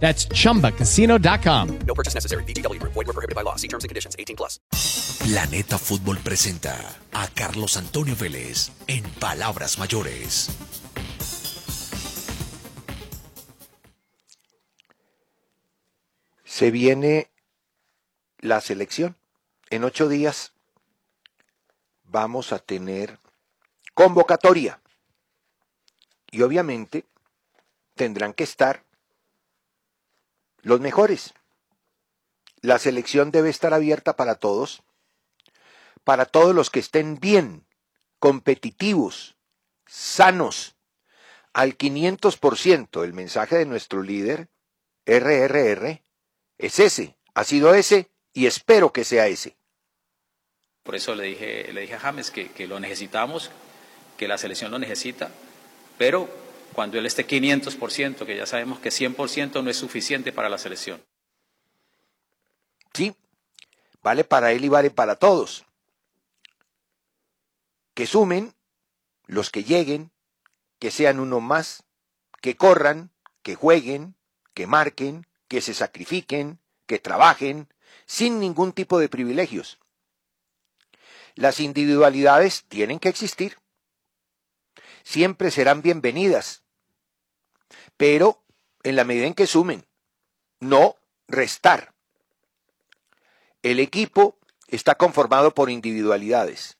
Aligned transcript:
That's 0.00 0.26
chumbacasino.com. 0.28 1.78
No 1.86 1.94
purchase 1.94 2.14
necessary. 2.14 2.44
VGW 2.44 2.78
Group. 2.78 2.92
Void 2.92 3.06
were 3.06 3.14
prohibited 3.14 3.34
by 3.34 3.42
law. 3.42 3.56
See 3.56 3.68
terms 3.68 3.84
and 3.84 3.88
conditions. 3.88 4.14
18 4.18 4.36
plus. 4.36 4.60
Planeta 5.24 5.78
Fútbol 5.78 6.18
presenta 6.18 6.76
a 7.12 7.28
Carlos 7.28 7.78
Antonio 7.78 8.14
Vélez 8.14 8.70
en 8.88 9.02
Palabras 9.18 9.78
Mayores. 9.78 10.50
Se 16.44 16.70
viene 16.70 17.30
la 18.38 18.60
selección. 18.60 19.16
En 19.70 19.82
ocho 19.82 20.08
días 20.08 20.52
vamos 22.04 22.52
a 22.52 22.58
tener 22.58 23.18
convocatoria. 23.94 24.80
Y 26.30 26.42
obviamente 26.42 27.06
tendrán 27.94 28.34
que 28.34 28.44
estar 28.44 28.83
los 30.64 30.80
mejores. 30.80 31.34
La 32.60 32.78
selección 32.78 33.30
debe 33.30 33.50
estar 33.50 33.72
abierta 33.72 34.16
para 34.16 34.34
todos, 34.34 34.82
para 36.02 36.24
todos 36.26 36.54
los 36.54 36.70
que 36.70 36.80
estén 36.80 37.20
bien, 37.20 37.66
competitivos, 38.18 39.36
sanos, 39.86 40.74
al 41.52 41.76
500%. 41.76 43.04
El 43.04 43.12
mensaje 43.12 43.56
de 43.56 43.66
nuestro 43.66 44.02
líder, 44.02 44.48
RRR, 45.06 46.02
es 46.58 46.78
ese, 46.78 47.16
ha 47.34 47.44
sido 47.44 47.74
ese 47.74 48.10
y 48.32 48.46
espero 48.46 48.92
que 48.92 49.04
sea 49.04 49.28
ese. 49.28 49.56
Por 50.82 50.94
eso 50.96 51.14
le 51.14 51.24
dije, 51.24 51.72
le 51.72 51.82
dije 51.82 51.94
a 51.94 52.00
James 52.00 52.30
que, 52.30 52.50
que 52.50 52.66
lo 52.66 52.80
necesitamos, 52.80 53.50
que 54.16 54.28
la 54.28 54.38
selección 54.38 54.70
lo 54.70 54.78
necesita, 54.78 55.30
pero 55.98 56.43
cuando 56.74 56.98
él 56.98 57.06
esté 57.06 57.26
500%, 57.26 58.26
que 58.26 58.36
ya 58.36 58.46
sabemos 58.46 58.80
que 58.80 58.90
100% 58.90 59.62
no 59.62 59.70
es 59.70 59.76
suficiente 59.76 60.32
para 60.32 60.48
la 60.48 60.58
selección. 60.58 61.02
Sí, 62.92 63.14
vale 64.02 64.24
para 64.24 64.52
él 64.52 64.64
y 64.64 64.68
vale 64.68 64.90
para 64.90 65.16
todos. 65.16 65.64
Que 67.94 68.06
sumen 68.06 68.54
los 69.26 69.50
que 69.50 69.64
lleguen, 69.64 70.10
que 70.78 70.90
sean 70.90 71.20
uno 71.20 71.40
más, 71.40 71.84
que 72.40 72.56
corran, 72.56 73.10
que 73.42 73.54
jueguen, 73.54 74.16
que 74.52 74.66
marquen, 74.66 75.26
que 75.48 75.60
se 75.60 75.74
sacrifiquen, 75.74 76.60
que 76.86 76.98
trabajen, 76.98 77.68
sin 78.06 78.40
ningún 78.40 78.72
tipo 78.72 78.98
de 78.98 79.08
privilegios. 79.08 79.78
Las 81.36 81.60
individualidades 81.60 82.64
tienen 82.68 82.98
que 82.98 83.08
existir. 83.08 83.58
Siempre 85.04 85.50
serán 85.50 85.82
bienvenidas, 85.82 86.63
pero 87.96 88.42
en 88.82 88.96
la 88.96 89.04
medida 89.04 89.26
en 89.26 89.34
que 89.34 89.46
sumen, 89.46 89.86
no 90.60 90.96
restar. 91.26 91.94
El 93.62 93.80
equipo 93.80 94.38
está 94.68 94.94
conformado 94.96 95.54
por 95.54 95.70
individualidades 95.70 96.78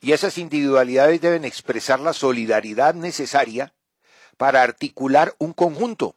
y 0.00 0.12
esas 0.12 0.36
individualidades 0.38 1.20
deben 1.20 1.44
expresar 1.44 2.00
la 2.00 2.12
solidaridad 2.12 2.94
necesaria 2.94 3.74
para 4.36 4.62
articular 4.62 5.34
un 5.38 5.52
conjunto 5.52 6.14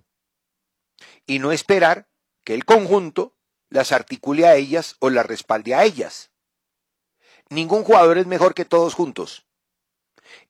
y 1.28 1.40
no 1.40 1.52
esperar 1.52 2.08
que 2.44 2.56
el 2.56 2.66
conjunto 2.66 3.36
las 3.70 3.92
articule 3.92 4.47
a 4.47 4.56
ellas 4.56 4.96
o 5.00 5.09
las 5.09 5.26
respalde 5.26 5.76
a 5.76 5.84
ellas. 5.84 6.32
Ningún 7.50 7.84
jugador 7.84 8.18
es 8.18 8.26
mejor 8.26 8.56
que 8.56 8.66
todos 8.66 8.96
juntos. 8.96 9.46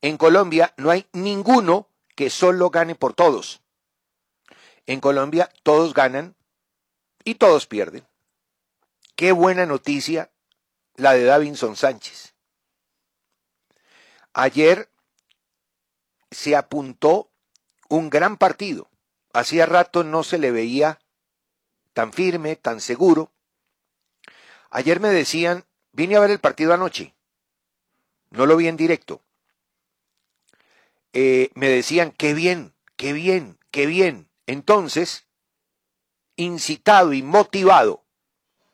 En 0.02 0.18
Colombia 0.18 0.74
no 0.78 0.92
hay 0.92 1.08
ninguno 1.12 1.90
que 2.16 2.30
solo 2.30 2.70
gane 2.70 2.96
por 2.96 3.14
todos. 3.14 3.62
En 4.86 5.00
Colombia 5.00 5.52
todos 5.64 5.94
ganan 5.94 6.36
y 7.24 7.36
todos 7.36 7.68
pierden. 7.68 8.08
Qué 9.16 9.32
buena 9.32 9.66
noticia 9.66 10.32
la 10.96 11.14
de 11.14 11.26
Davinson 11.26 11.76
Sánchez. 11.76 12.34
Ayer 14.34 14.90
se 16.32 16.56
apuntó 16.56 17.32
un 17.90 18.10
gran 18.10 18.38
partido. 18.38 18.90
Hacía 19.34 19.66
rato 19.66 20.04
no 20.04 20.24
se 20.24 20.38
le 20.38 20.52
veía 20.52 21.00
tan 21.94 22.12
firme, 22.12 22.56
tan 22.56 22.82
seguro. 22.82 23.32
Ayer 24.70 25.00
me 25.00 25.10
decían, 25.10 25.66
vine 25.94 26.18
a 26.18 26.20
ver 26.20 26.32
el 26.32 26.40
partido 26.40 26.74
anoche. 26.74 27.16
No 28.32 28.46
lo 28.46 28.58
vi 28.58 28.68
en 28.68 28.76
directo. 28.76 29.22
Eh, 31.18 31.50
me 31.56 31.70
decían, 31.70 32.12
qué 32.12 32.34
bien, 32.34 32.76
qué 32.98 33.14
bien, 33.14 33.58
qué 33.72 33.86
bien. 33.86 34.30
Entonces, 34.48 35.26
incitado 36.36 37.14
y 37.14 37.24
motivado 37.24 38.04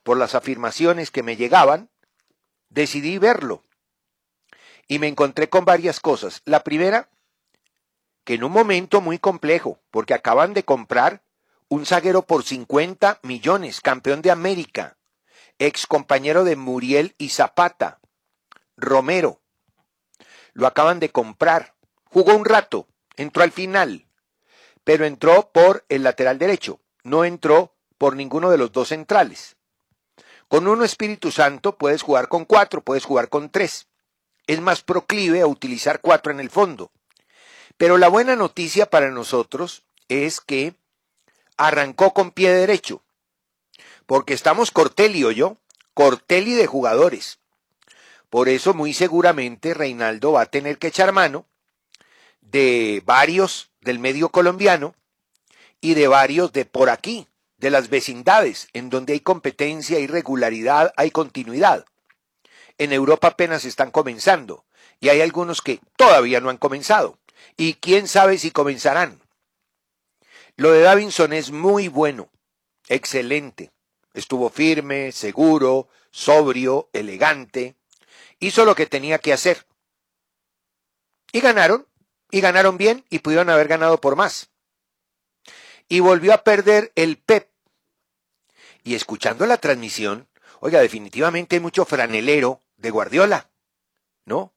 por 0.02 0.18
las 0.18 0.34
afirmaciones 0.34 1.12
que 1.12 1.22
me 1.22 1.38
llegaban, 1.38 1.92
decidí 2.70 3.20
verlo. 3.20 3.64
Y 4.88 4.98
me 4.98 5.08
encontré 5.08 5.50
con 5.50 5.66
varias 5.66 6.00
cosas. 6.00 6.42
La 6.46 6.64
primera, 6.64 7.12
que 8.24 8.34
en 8.34 8.44
un 8.44 8.52
momento 8.52 9.02
muy 9.02 9.20
complejo, 9.20 9.80
porque 9.92 10.16
acaban 10.16 10.56
de 10.56 10.66
comprar 10.66 11.24
un 11.68 11.86
zaguero 11.86 12.24
por 12.24 12.44
50 12.44 13.20
millones, 13.22 13.82
campeón 13.82 14.24
de 14.24 14.32
América, 14.32 14.98
ex 15.60 15.86
compañero 15.86 16.44
de 16.44 16.56
Muriel 16.56 17.14
y 17.20 17.30
Zapata, 17.30 18.00
Romero. 18.78 19.44
Lo 20.54 20.66
acaban 20.66 21.00
de 21.00 21.12
comprar. 21.12 21.76
Jugó 22.14 22.36
un 22.36 22.44
rato, 22.44 22.88
entró 23.16 23.42
al 23.44 23.54
final, 23.54 24.06
pero 24.84 25.06
entró 25.06 25.50
por 25.54 25.86
el 25.88 26.04
lateral 26.04 26.38
derecho, 26.38 26.82
no 27.04 27.24
entró 27.24 27.74
por 27.98 28.18
ninguno 28.18 28.52
de 28.52 28.58
los 28.58 28.74
dos 28.74 28.90
centrales. 28.90 29.56
Con 30.50 30.68
uno 30.68 30.84
Espíritu 30.84 31.32
Santo 31.32 31.78
puedes 31.78 32.02
jugar 32.02 32.28
con 32.28 32.44
cuatro, 32.44 32.82
puedes 32.82 33.06
jugar 33.06 33.30
con 33.30 33.50
tres. 33.50 33.88
Es 34.46 34.60
más 34.60 34.82
proclive 34.82 35.40
a 35.40 35.48
utilizar 35.48 36.02
cuatro 36.02 36.34
en 36.34 36.42
el 36.42 36.50
fondo. 36.50 36.92
Pero 37.78 37.98
la 37.98 38.10
buena 38.10 38.36
noticia 38.36 38.88
para 38.88 39.10
nosotros 39.10 39.84
es 40.10 40.42
que 40.42 40.76
arrancó 41.56 42.14
con 42.14 42.32
pie 42.32 42.52
derecho. 42.52 43.04
Porque 44.06 44.34
estamos 44.34 44.72
Cortelli 44.72 45.24
o 45.24 45.32
yo, 45.32 45.56
Cortelli 45.94 46.56
de 46.56 46.68
jugadores. 46.68 47.40
Por 48.30 48.50
eso 48.50 48.74
muy 48.74 48.94
seguramente 48.94 49.74
Reinaldo 49.74 50.34
va 50.34 50.42
a 50.42 50.46
tener 50.48 50.78
que 50.78 50.88
echar 50.88 51.14
mano 51.14 51.46
de 52.52 53.02
varios 53.06 53.72
del 53.82 54.00
medio 54.00 54.30
colombiano 54.30 54.94
y 55.80 55.94
de 55.94 56.08
varios 56.08 56.52
de 56.52 56.66
por 56.66 56.90
aquí, 56.90 57.28
de 57.58 57.70
las 57.70 57.90
vecindades, 57.90 58.68
en 58.74 58.90
donde 58.90 59.14
hay 59.14 59.20
competencia, 59.22 59.98
hay 59.98 60.08
regularidad, 60.08 60.94
hay 60.98 61.12
continuidad. 61.12 61.86
En 62.78 62.94
Europa 62.94 63.30
apenas 63.30 63.66
están 63.66 63.92
comenzando 63.92 64.66
y 65.00 65.10
hay 65.10 65.22
algunos 65.22 65.62
que 65.62 65.80
todavía 65.96 66.42
no 66.42 66.50
han 66.50 66.58
comenzado 66.58 67.20
y 67.58 67.76
quién 67.76 68.08
sabe 68.08 68.38
si 68.38 68.52
comenzarán. 68.52 69.22
Lo 70.58 70.72
de 70.72 70.82
Davinson 70.82 71.34
es 71.34 71.52
muy 71.52 71.88
bueno, 71.88 72.30
excelente. 72.88 73.72
Estuvo 74.14 74.50
firme, 74.50 75.12
seguro, 75.12 75.88
sobrio, 76.12 76.90
elegante. 76.92 77.76
Hizo 78.40 78.66
lo 78.66 78.76
que 78.76 78.86
tenía 78.86 79.20
que 79.20 79.34
hacer. 79.34 79.66
Y 81.32 81.40
ganaron, 81.40 81.88
y 82.32 82.42
ganaron 82.42 82.78
bien, 82.78 83.06
y 83.10 83.20
pudieron 83.20 83.50
haber 83.50 83.68
ganado 83.68 84.00
por 84.00 84.16
más. 84.16 84.50
Y 85.88 86.00
volvió 86.00 86.34
a 86.34 86.44
perder 86.44 86.92
el 86.96 87.18
PEP. 87.18 87.50
Y 88.84 88.96
escuchando 88.96 89.46
la 89.46 89.58
transmisión, 89.58 90.28
Oiga, 90.64 90.80
definitivamente 90.80 91.56
hay 91.56 91.60
mucho 91.60 91.86
franelero 91.86 92.62
de 92.78 92.92
Guardiola, 92.92 93.50
¿no? 94.26 94.54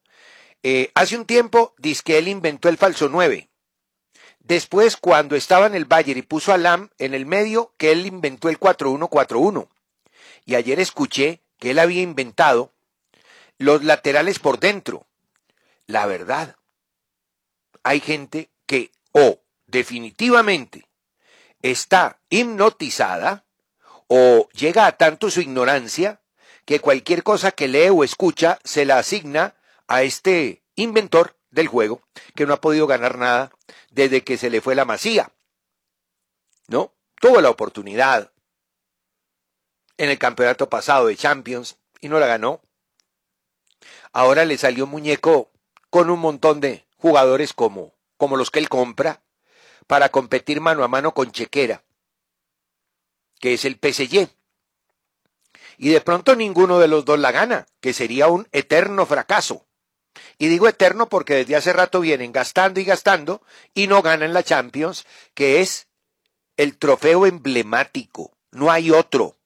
Eh, 0.61 0.91
hace 0.93 1.17
un 1.17 1.25
tiempo 1.25 1.73
dice 1.79 2.03
que 2.05 2.19
él 2.19 2.27
inventó 2.27 2.69
el 2.69 2.77
falso 2.77 3.09
9. 3.09 3.49
Después, 4.39 4.97
cuando 4.97 5.35
estaba 5.35 5.65
en 5.65 5.73
el 5.73 5.85
Bayern 5.85 6.19
y 6.19 6.21
puso 6.21 6.53
a 6.53 6.59
Lam 6.59 6.91
en 6.99 7.15
el 7.15 7.25
medio, 7.25 7.73
que 7.77 7.91
él 7.91 8.05
inventó 8.05 8.49
el 8.49 8.59
4-1-4-1. 8.59 9.67
Y 10.45 10.53
ayer 10.53 10.79
escuché 10.79 11.41
que 11.57 11.71
él 11.71 11.79
había 11.79 12.03
inventado 12.03 12.71
los 13.57 13.83
laterales 13.83 14.37
por 14.37 14.59
dentro. 14.59 15.07
La 15.87 16.05
verdad, 16.05 16.55
hay 17.85 17.99
gente 17.99 18.49
que 18.65 18.91
o 19.11 19.39
definitivamente 19.67 20.89
está 21.61 22.19
hipnotizada 22.29 23.45
o 24.07 24.49
llega 24.53 24.87
a 24.87 24.97
tanto 24.97 25.29
su 25.29 25.39
ignorancia 25.39 26.19
que 26.65 26.79
cualquier 26.79 27.21
cosa 27.21 27.51
que 27.51 27.67
lee 27.67 27.89
o 27.89 28.03
escucha 28.03 28.59
se 28.63 28.85
la 28.85 28.97
asigna 28.97 29.55
a 29.87 30.01
este 30.01 30.63
inventor 30.73 31.37
del 31.51 31.67
juego 31.67 32.01
que 32.35 32.47
no 32.47 32.55
ha 32.55 32.61
podido 32.61 32.87
ganar 32.87 33.19
nada 33.19 33.51
desde 33.91 34.23
que 34.23 34.37
se 34.37 34.49
le 34.49 34.61
fue 34.61 34.73
la 34.73 34.85
masía. 34.85 35.31
¿No? 36.67 36.91
Tuvo 37.21 37.39
la 37.39 37.51
oportunidad 37.51 38.31
en 39.97 40.09
el 40.09 40.17
campeonato 40.17 40.71
pasado 40.71 41.05
de 41.05 41.15
Champions 41.15 41.77
y 42.01 42.09
no 42.09 42.19
la 42.19 42.25
ganó. 42.25 42.61
Ahora 44.11 44.43
le 44.43 44.57
salió 44.57 44.87
muñeco 44.87 45.51
con 45.91 46.09
un 46.09 46.19
montón 46.19 46.61
de 46.61 46.84
jugadores 47.05 47.53
como, 47.53 47.93
como 48.17 48.35
los 48.35 48.49
que 48.49 48.57
él 48.57 48.67
compra 48.67 49.21
para 49.85 50.09
competir 50.09 50.59
mano 50.59 50.83
a 50.83 50.87
mano 50.87 51.13
con 51.13 51.31
Chequera, 51.31 51.83
que 53.39 53.53
es 53.53 53.63
el 53.63 53.75
PSG. 53.75 54.27
Y 55.77 55.89
de 55.89 56.01
pronto 56.01 56.35
ninguno 56.35 56.79
de 56.79 56.87
los 56.87 57.05
dos 57.05 57.19
la 57.19 57.31
gana, 57.31 57.67
que 57.79 57.93
sería 57.93 58.27
un 58.27 58.47
eterno 58.51 59.05
fracaso. 59.05 59.67
Y 60.39 60.47
digo 60.47 60.67
eterno 60.67 61.07
porque 61.07 61.35
desde 61.35 61.55
hace 61.55 61.73
rato 61.73 61.99
vienen 61.99 62.31
gastando 62.31 62.79
y 62.79 62.85
gastando 62.85 63.43
y 63.75 63.85
no 63.85 64.01
ganan 64.01 64.33
la 64.33 64.41
Champions, 64.41 65.05
que 65.35 65.61
es 65.61 65.87
el 66.57 66.75
trofeo 66.75 67.27
emblemático. 67.27 68.35
No 68.49 68.71
hay 68.71 68.89
otro. 68.89 69.37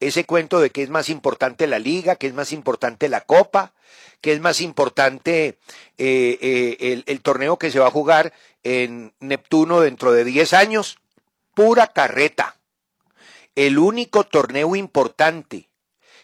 Ese 0.00 0.24
cuento 0.24 0.60
de 0.60 0.70
que 0.70 0.82
es 0.82 0.90
más 0.90 1.08
importante 1.08 1.66
la 1.66 1.78
liga, 1.78 2.16
que 2.16 2.28
es 2.28 2.34
más 2.34 2.52
importante 2.52 3.08
la 3.08 3.22
copa, 3.22 3.72
que 4.20 4.32
es 4.32 4.40
más 4.40 4.60
importante 4.60 5.58
eh, 5.98 6.38
eh, 6.40 6.76
el, 6.80 7.04
el 7.06 7.20
torneo 7.20 7.58
que 7.58 7.70
se 7.70 7.78
va 7.78 7.88
a 7.88 7.92
jugar 7.92 8.32
en 8.62 9.12
Neptuno 9.20 9.80
dentro 9.80 10.12
de 10.12 10.24
10 10.24 10.52
años, 10.52 10.98
pura 11.54 11.88
carreta. 11.88 12.56
El 13.54 13.78
único 13.78 14.24
torneo 14.24 14.76
importante 14.76 15.68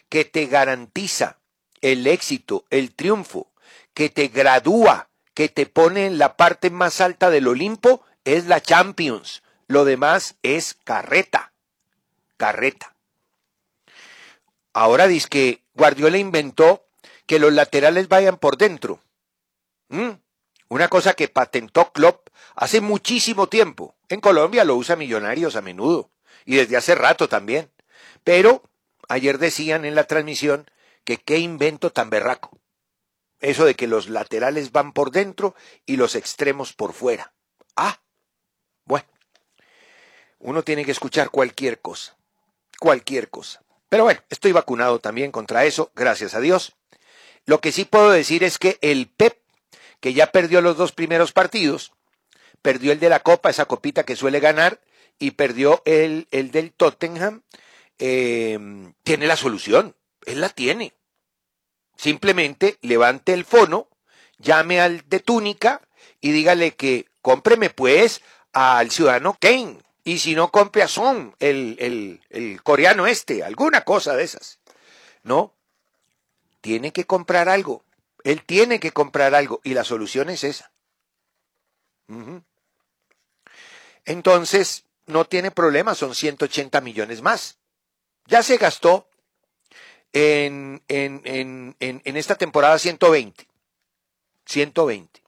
que 0.07 0.23
te 0.23 0.45
garantiza 0.45 1.39
el 1.81 2.07
éxito, 2.07 2.65
el 2.69 2.95
triunfo, 2.95 3.51
que 3.93 4.09
te 4.09 4.27
gradúa, 4.29 5.09
que 5.33 5.49
te 5.49 5.65
pone 5.65 6.05
en 6.05 6.17
la 6.17 6.37
parte 6.37 6.69
más 6.69 7.01
alta 7.01 7.29
del 7.29 7.47
Olimpo, 7.47 8.01
es 8.23 8.45
la 8.45 8.61
Champions. 8.61 9.43
Lo 9.67 9.85
demás 9.85 10.35
es 10.43 10.77
carreta. 10.83 11.53
Carreta. 12.37 12.94
Ahora 14.75 15.07
dice 15.07 15.29
que 15.29 15.63
Guardiola 15.73 16.17
inventó 16.17 16.85
que 17.27 17.39
los 17.39 17.53
laterales 17.53 18.09
vayan 18.09 18.35
por 18.35 18.57
dentro. 18.57 18.99
¿Mm? 19.87 20.09
Una 20.67 20.89
cosa 20.89 21.13
que 21.13 21.29
patentó 21.29 21.93
Klopp 21.93 22.27
hace 22.55 22.81
muchísimo 22.81 23.47
tiempo. 23.47 23.95
En 24.09 24.19
Colombia 24.19 24.65
lo 24.65 24.75
usa 24.75 24.97
Millonarios 24.97 25.55
a 25.55 25.61
menudo 25.61 26.11
y 26.43 26.57
desde 26.57 26.75
hace 26.75 26.93
rato 26.93 27.29
también. 27.29 27.71
Pero 28.25 28.63
ayer 29.07 29.37
decían 29.37 29.85
en 29.85 29.95
la 29.95 30.03
transmisión 30.03 30.69
que 31.05 31.19
qué 31.19 31.37
invento 31.37 31.93
tan 31.93 32.09
berraco. 32.09 32.59
Eso 33.39 33.63
de 33.63 33.75
que 33.75 33.87
los 33.87 34.09
laterales 34.09 34.73
van 34.73 34.91
por 34.91 35.11
dentro 35.11 35.55
y 35.85 35.95
los 35.95 36.15
extremos 36.15 36.73
por 36.73 36.91
fuera. 36.91 37.33
Ah, 37.77 38.01
bueno. 38.83 39.07
Uno 40.39 40.63
tiene 40.63 40.83
que 40.83 40.91
escuchar 40.91 41.29
cualquier 41.29 41.79
cosa. 41.79 42.17
Cualquier 42.77 43.29
cosa. 43.29 43.64
Pero 43.89 44.03
bueno, 44.03 44.21
estoy 44.29 44.51
vacunado 44.51 44.99
también 44.99 45.31
contra 45.31 45.65
eso, 45.65 45.91
gracias 45.95 46.35
a 46.35 46.39
Dios. 46.39 46.75
Lo 47.45 47.61
que 47.61 47.71
sí 47.71 47.85
puedo 47.85 48.09
decir 48.09 48.43
es 48.43 48.57
que 48.57 48.77
el 48.81 49.07
PEP, 49.07 49.37
que 49.99 50.13
ya 50.13 50.31
perdió 50.31 50.61
los 50.61 50.77
dos 50.77 50.91
primeros 50.91 51.31
partidos, 51.31 51.93
perdió 52.61 52.91
el 52.91 52.99
de 52.99 53.09
la 53.09 53.19
Copa, 53.19 53.49
esa 53.49 53.65
copita 53.65 54.03
que 54.03 54.15
suele 54.15 54.39
ganar, 54.39 54.81
y 55.19 55.31
perdió 55.31 55.81
el, 55.85 56.27
el 56.31 56.51
del 56.51 56.73
Tottenham, 56.73 57.43
eh, 57.99 58.59
tiene 59.03 59.27
la 59.27 59.37
solución. 59.37 59.95
Él 60.25 60.41
la 60.41 60.49
tiene. 60.49 60.93
Simplemente 61.95 62.77
levante 62.81 63.33
el 63.33 63.45
fono, 63.45 63.87
llame 64.37 64.81
al 64.81 65.07
de 65.07 65.19
túnica 65.19 65.81
y 66.19 66.31
dígale 66.31 66.75
que 66.75 67.05
cómpreme 67.21 67.69
pues 67.69 68.21
al 68.51 68.91
ciudadano 68.91 69.37
Kane. 69.39 69.79
Y 70.05 70.19
si 70.19 70.35
no, 70.35 70.51
compre 70.51 70.83
a 70.83 70.87
Son, 70.87 71.35
el, 71.39 71.75
el, 71.79 72.21
el 72.29 72.61
coreano 72.61 73.07
este, 73.07 73.43
alguna 73.43 73.81
cosa 73.81 74.15
de 74.15 74.23
esas. 74.23 74.59
¿No? 75.23 75.51
Tiene 76.61 76.93
que 76.93 77.05
comprar 77.05 77.49
algo. 77.49 77.83
Él 78.23 78.43
tiene 78.45 78.79
que 78.79 78.91
comprar 78.91 79.33
algo 79.33 79.61
y 79.63 79.73
la 79.73 79.83
solución 79.83 80.29
es 80.29 80.43
esa. 80.43 80.71
Entonces, 84.05 84.85
no 85.07 85.25
tiene 85.25 85.49
problema, 85.49 85.95
son 85.95 86.13
180 86.13 86.81
millones 86.81 87.23
más. 87.23 87.57
Ya 88.27 88.43
se 88.43 88.57
gastó 88.57 89.09
en, 90.13 90.83
en, 90.87 91.21
en, 91.25 91.75
en, 91.79 92.17
esta 92.17 92.35
temporada 92.35 92.77
120. 92.77 93.47
120. 94.45 95.23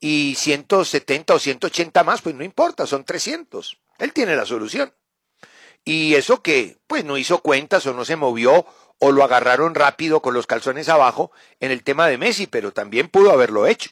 Y 0.00 0.34
170 0.34 1.34
o 1.34 1.38
180 1.38 2.04
más, 2.04 2.20
pues 2.20 2.34
no 2.34 2.44
importa, 2.44 2.86
son 2.86 3.04
300. 3.04 3.81
Él 4.02 4.12
tiene 4.12 4.34
la 4.34 4.44
solución. 4.44 4.92
Y 5.84 6.14
eso 6.14 6.42
que, 6.42 6.78
pues 6.88 7.04
no 7.04 7.18
hizo 7.18 7.38
cuentas 7.38 7.86
o 7.86 7.94
no 7.94 8.04
se 8.04 8.16
movió 8.16 8.66
o 8.98 9.12
lo 9.12 9.22
agarraron 9.22 9.76
rápido 9.76 10.20
con 10.20 10.34
los 10.34 10.48
calzones 10.48 10.88
abajo 10.88 11.30
en 11.60 11.70
el 11.70 11.84
tema 11.84 12.08
de 12.08 12.18
Messi, 12.18 12.48
pero 12.48 12.72
también 12.72 13.08
pudo 13.08 13.30
haberlo 13.30 13.64
hecho. 13.66 13.90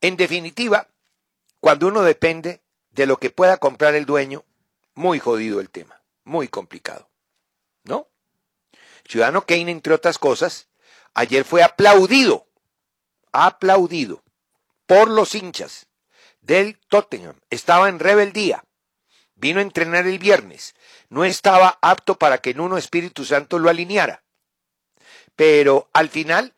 En 0.00 0.16
definitiva, 0.16 0.88
cuando 1.60 1.86
uno 1.86 2.02
depende 2.02 2.62
de 2.90 3.06
lo 3.06 3.18
que 3.18 3.30
pueda 3.30 3.58
comprar 3.58 3.94
el 3.94 4.06
dueño, 4.06 4.44
muy 4.94 5.20
jodido 5.20 5.60
el 5.60 5.70
tema, 5.70 6.02
muy 6.24 6.48
complicado. 6.48 7.08
¿No? 7.84 8.08
Ciudadano 9.08 9.46
Kane, 9.46 9.70
entre 9.70 9.94
otras 9.94 10.18
cosas, 10.18 10.68
ayer 11.14 11.44
fue 11.44 11.62
aplaudido, 11.62 12.48
aplaudido 13.30 14.24
por 14.86 15.08
los 15.08 15.36
hinchas 15.36 15.86
del 16.40 16.78
Tottenham. 16.88 17.36
Estaba 17.50 17.88
en 17.88 18.00
rebeldía. 18.00 18.64
Vino 19.38 19.60
a 19.60 19.62
entrenar 19.62 20.06
el 20.06 20.18
viernes. 20.18 20.74
No 21.08 21.24
estaba 21.24 21.78
apto 21.80 22.18
para 22.18 22.38
que 22.38 22.50
en 22.50 22.60
uno 22.60 22.76
Espíritu 22.76 23.24
Santo 23.24 23.58
lo 23.58 23.70
alineara. 23.70 24.22
Pero 25.36 25.88
al 25.92 26.08
final, 26.08 26.54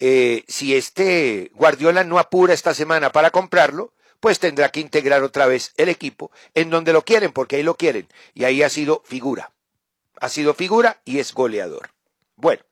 eh, 0.00 0.44
si 0.48 0.76
este 0.76 1.50
Guardiola 1.54 2.04
no 2.04 2.18
apura 2.18 2.52
esta 2.52 2.74
semana 2.74 3.10
para 3.10 3.30
comprarlo, 3.30 3.94
pues 4.20 4.38
tendrá 4.38 4.70
que 4.70 4.80
integrar 4.80 5.22
otra 5.22 5.46
vez 5.46 5.72
el 5.76 5.88
equipo 5.88 6.30
en 6.54 6.70
donde 6.70 6.92
lo 6.92 7.02
quieren, 7.02 7.32
porque 7.32 7.56
ahí 7.56 7.62
lo 7.62 7.76
quieren. 7.76 8.08
Y 8.34 8.44
ahí 8.44 8.62
ha 8.62 8.68
sido 8.68 9.02
figura 9.06 9.54
ha 10.20 10.28
sido 10.28 10.54
figura 10.54 11.00
y 11.04 11.18
es 11.18 11.34
goleador. 11.34 11.90
Bueno, 12.36 12.62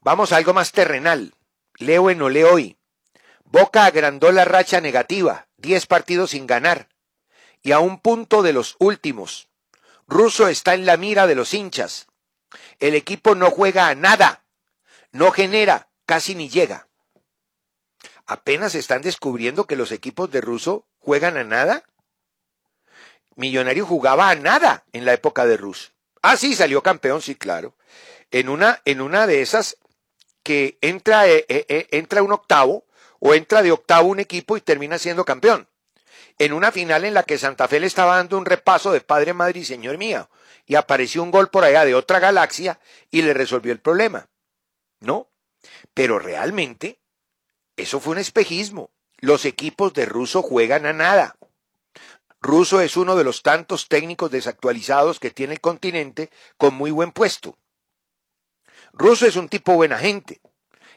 vamos 0.00 0.32
a 0.32 0.36
algo 0.36 0.52
más 0.52 0.72
terrenal. 0.72 1.34
Leo 1.78 2.10
en 2.10 2.22
Ole 2.22 2.44
hoy. 2.44 2.76
Boca 3.44 3.86
agrandó 3.86 4.32
la 4.32 4.44
racha 4.44 4.80
negativa, 4.80 5.46
10 5.64 5.86
partidos 5.86 6.30
sin 6.30 6.46
ganar, 6.46 6.88
y 7.62 7.72
a 7.72 7.78
un 7.78 7.98
punto 7.98 8.42
de 8.42 8.52
los 8.52 8.76
últimos. 8.78 9.48
Russo 10.06 10.46
está 10.48 10.74
en 10.74 10.84
la 10.84 10.98
mira 10.98 11.26
de 11.26 11.34
los 11.34 11.54
hinchas. 11.54 12.06
El 12.78 12.94
equipo 12.94 13.34
no 13.34 13.50
juega 13.50 13.88
a 13.88 13.94
nada, 13.94 14.44
no 15.10 15.32
genera, 15.32 15.88
casi 16.04 16.34
ni 16.34 16.50
llega. 16.50 16.88
¿Apenas 18.26 18.74
están 18.74 19.00
descubriendo 19.00 19.66
que 19.66 19.76
los 19.76 19.90
equipos 19.90 20.30
de 20.30 20.42
Russo 20.42 20.86
juegan 20.98 21.38
a 21.38 21.44
nada? 21.44 21.84
Millonario 23.34 23.86
jugaba 23.86 24.28
a 24.28 24.34
nada 24.34 24.84
en 24.92 25.06
la 25.06 25.14
época 25.14 25.46
de 25.46 25.56
Rus. 25.56 25.92
Ah, 26.20 26.36
sí, 26.36 26.54
salió 26.54 26.82
campeón, 26.82 27.22
sí, 27.22 27.34
claro. 27.34 27.74
En 28.30 28.50
una, 28.50 28.80
en 28.84 29.00
una 29.00 29.26
de 29.26 29.40
esas 29.40 29.78
que 30.42 30.78
entra, 30.82 31.26
eh, 31.26 31.46
eh, 31.48 31.64
eh, 31.68 31.88
entra 31.90 32.22
un 32.22 32.32
octavo 32.32 32.83
o 33.26 33.32
entra 33.32 33.62
de 33.62 33.72
octavo 33.72 34.08
un 34.08 34.20
equipo 34.20 34.58
y 34.58 34.60
termina 34.60 34.98
siendo 34.98 35.24
campeón. 35.24 35.66
En 36.38 36.52
una 36.52 36.70
final 36.70 37.06
en 37.06 37.14
la 37.14 37.22
que 37.22 37.38
Santa 37.38 37.68
Fe 37.68 37.80
le 37.80 37.86
estaba 37.86 38.16
dando 38.16 38.36
un 38.36 38.44
repaso 38.44 38.92
de 38.92 39.00
Padre, 39.00 39.32
Madre 39.32 39.60
y 39.60 39.64
Señor 39.64 39.96
mío, 39.96 40.28
y 40.66 40.74
apareció 40.74 41.22
un 41.22 41.30
gol 41.30 41.48
por 41.48 41.64
allá 41.64 41.86
de 41.86 41.94
otra 41.94 42.18
galaxia 42.18 42.78
y 43.10 43.22
le 43.22 43.32
resolvió 43.32 43.72
el 43.72 43.80
problema. 43.80 44.28
¿No? 45.00 45.30
Pero 45.94 46.18
realmente, 46.18 47.00
eso 47.76 47.98
fue 47.98 48.12
un 48.12 48.18
espejismo. 48.18 48.90
Los 49.16 49.46
equipos 49.46 49.94
de 49.94 50.04
Ruso 50.04 50.42
juegan 50.42 50.84
a 50.84 50.92
nada. 50.92 51.38
Russo 52.42 52.82
es 52.82 52.94
uno 52.98 53.16
de 53.16 53.24
los 53.24 53.42
tantos 53.42 53.88
técnicos 53.88 54.30
desactualizados 54.30 55.18
que 55.18 55.30
tiene 55.30 55.54
el 55.54 55.62
continente 55.62 56.30
con 56.58 56.74
muy 56.74 56.90
buen 56.90 57.10
puesto. 57.10 57.56
Russo 58.92 59.24
es 59.26 59.36
un 59.36 59.48
tipo 59.48 59.72
buena 59.72 59.96
gente 59.96 60.42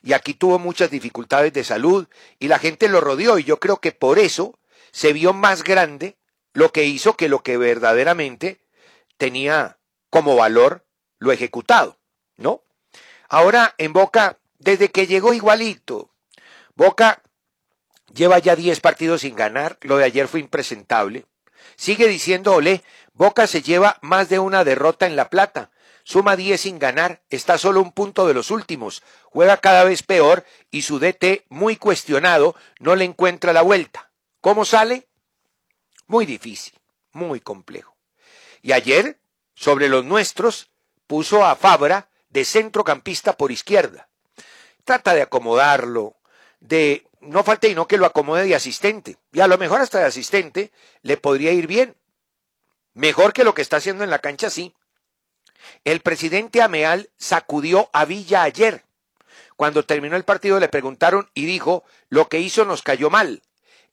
y 0.04 0.14
aquí 0.14 0.34
tuvo 0.34 0.60
muchas 0.60 0.90
dificultades 0.90 1.54
de 1.54 1.64
salud 1.64 2.08
y 2.40 2.48
la 2.48 2.60
gente 2.60 2.88
lo 2.88 3.02
rodeó 3.02 3.40
y 3.40 3.44
yo 3.44 3.60
creo 3.60 3.78
que 3.78 3.92
por 3.92 4.20
eso 4.20 4.58
se 4.92 5.14
vio 5.14 5.34
más 5.34 5.64
grande 5.64 6.18
lo 6.54 6.72
que 6.72 6.86
hizo 6.86 7.16
que 7.16 7.30
lo 7.30 7.44
que 7.44 7.58
verdaderamente 7.58 8.62
tenía 9.18 9.78
como 10.10 10.36
valor 10.36 10.86
lo 11.20 11.32
ejecutado, 11.32 11.98
¿no? 12.38 12.64
Ahora 13.30 13.76
en 13.78 13.94
Boca, 13.94 14.40
desde 14.60 14.90
que 14.90 15.08
llegó 15.08 15.34
igualito, 15.34 16.12
Boca 16.76 17.22
lleva 18.14 18.40
ya 18.40 18.56
10 18.56 18.80
partidos 18.80 19.22
sin 19.22 19.36
ganar, 19.36 19.78
lo 19.82 19.98
de 19.98 20.06
ayer 20.06 20.28
fue 20.28 20.40
impresentable. 20.40 21.26
Sigue 21.76 22.08
diciendo 22.08 22.54
Olé, 22.54 22.84
Boca 23.14 23.48
se 23.48 23.62
lleva 23.62 23.98
más 24.02 24.30
de 24.30 24.40
una 24.40 24.64
derrota 24.64 25.06
en 25.06 25.16
La 25.16 25.30
Plata, 25.30 25.72
suma 26.08 26.38
10 26.38 26.62
sin 26.62 26.80
ganar, 26.80 27.22
está 27.30 27.58
solo 27.58 27.82
un 27.82 27.92
punto 27.92 28.28
de 28.28 28.34
los 28.34 28.50
últimos, 28.50 29.04
juega 29.26 29.58
cada 29.58 29.84
vez 29.84 30.04
peor 30.04 30.46
y 30.72 30.84
su 30.84 31.00
DT, 31.00 31.44
muy 31.50 31.76
cuestionado, 31.76 32.56
no 32.80 32.96
le 32.96 33.04
encuentra 33.04 33.52
la 33.52 33.62
vuelta. 33.62 34.10
¿Cómo 34.40 34.64
sale? 34.64 35.10
Muy 36.06 36.26
difícil, 36.26 36.80
muy 37.12 37.42
complejo. 37.42 37.98
Y 38.62 38.72
ayer, 38.72 39.20
sobre 39.54 39.90
los 39.90 40.06
nuestros, 40.06 40.70
puso 41.08 41.46
a 41.46 41.58
Fabra 41.58 42.08
de 42.30 42.46
centrocampista 42.46 43.36
por 43.36 43.52
izquierda. 43.52 44.08
Trata 44.86 45.14
de 45.14 45.24
acomodarlo, 45.24 46.16
de 46.62 47.06
no 47.20 47.44
falte 47.44 47.68
y 47.68 47.76
no 47.76 47.86
que 47.86 47.98
lo 47.98 48.06
acomode 48.06 48.46
de 48.46 48.56
asistente. 48.56 49.18
Y 49.34 49.42
a 49.42 49.48
lo 49.48 49.58
mejor 49.58 49.82
hasta 49.82 50.00
de 50.00 50.06
asistente 50.06 50.72
le 51.02 51.18
podría 51.18 51.52
ir 51.52 51.68
bien. 51.68 51.98
Mejor 52.94 53.34
que 53.34 53.44
lo 53.44 53.54
que 53.54 53.62
está 53.62 53.76
haciendo 53.76 54.06
en 54.06 54.10
la 54.10 54.20
cancha, 54.20 54.50
sí. 54.50 54.74
El 55.84 56.02
presidente 56.02 56.62
Ameal 56.62 57.10
sacudió 57.18 57.90
a 57.94 58.06
Villa 58.06 58.44
ayer. 58.44 58.84
Cuando 59.56 59.84
terminó 59.84 60.16
el 60.16 60.24
partido 60.24 60.60
le 60.60 60.70
preguntaron 60.70 61.30
y 61.34 61.46
dijo, 61.46 61.84
lo 62.10 62.28
que 62.30 62.40
hizo 62.40 62.66
nos 62.66 62.84
cayó 62.84 63.10
mal. 63.10 63.42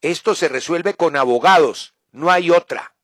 Esto 0.02 0.34
se 0.34 0.48
resuelve 0.48 0.94
con 0.94 1.16
abogados, 1.16 1.94
no 2.12 2.30
hay 2.30 2.50
otra. 2.50 2.94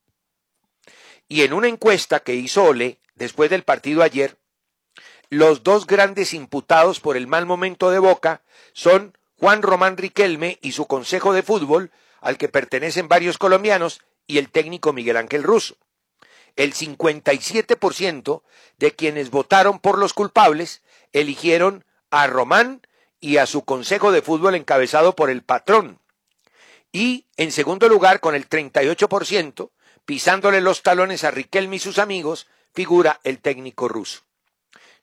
Y 1.29 1.43
en 1.43 1.53
una 1.53 1.69
encuesta 1.69 2.21
que 2.21 2.35
hizo 2.35 2.65
Ole 2.65 2.99
después 3.15 3.49
del 3.49 3.63
partido 3.63 4.03
ayer, 4.03 4.37
los 5.31 5.63
dos 5.63 5.87
grandes 5.87 6.35
imputados 6.35 7.01
por 7.01 7.17
el 7.17 7.29
mal 7.29 7.47
momento 7.47 7.91
de 7.91 8.01
Boca 8.01 8.43
son 8.73 9.17
Juan 9.39 9.63
Román 9.63 9.97
Riquelme 9.97 10.59
y 10.61 10.73
su 10.73 10.87
consejo 10.87 11.33
de 11.33 11.43
fútbol, 11.43 11.93
al 12.21 12.37
que 12.37 12.49
pertenecen 12.49 13.09
varios 13.09 13.39
colombianos, 13.39 14.03
y 14.27 14.39
el 14.39 14.51
técnico 14.51 14.93
Miguel 14.93 15.17
Ángel 15.17 15.43
Russo. 15.43 15.77
El 16.57 16.75
57% 16.75 18.43
de 18.79 18.95
quienes 18.95 19.31
votaron 19.31 19.79
por 19.79 19.99
los 19.99 20.13
culpables 20.13 20.83
eligieron 21.13 21.85
a 22.11 22.27
Román 22.27 22.87
y 23.21 23.37
a 23.37 23.47
su 23.47 23.65
consejo 23.65 24.13
de 24.13 24.23
fútbol 24.23 24.55
encabezado 24.55 25.15
por 25.15 25.31
el 25.31 25.43
patrón. 25.43 26.01
Y, 26.93 27.27
en 27.37 27.53
segundo 27.53 27.89
lugar, 27.89 28.21
con 28.21 28.35
el 28.35 28.49
38%, 28.49 29.71
pisándole 30.05 30.61
los 30.61 30.83
talones 30.83 31.25
a 31.25 31.31
Riquelme 31.31 31.77
y 31.77 31.79
sus 31.79 31.99
amigos, 31.99 32.49
figura 32.73 33.21
el 33.23 33.39
técnico 33.39 33.89
ruso. 33.89 34.23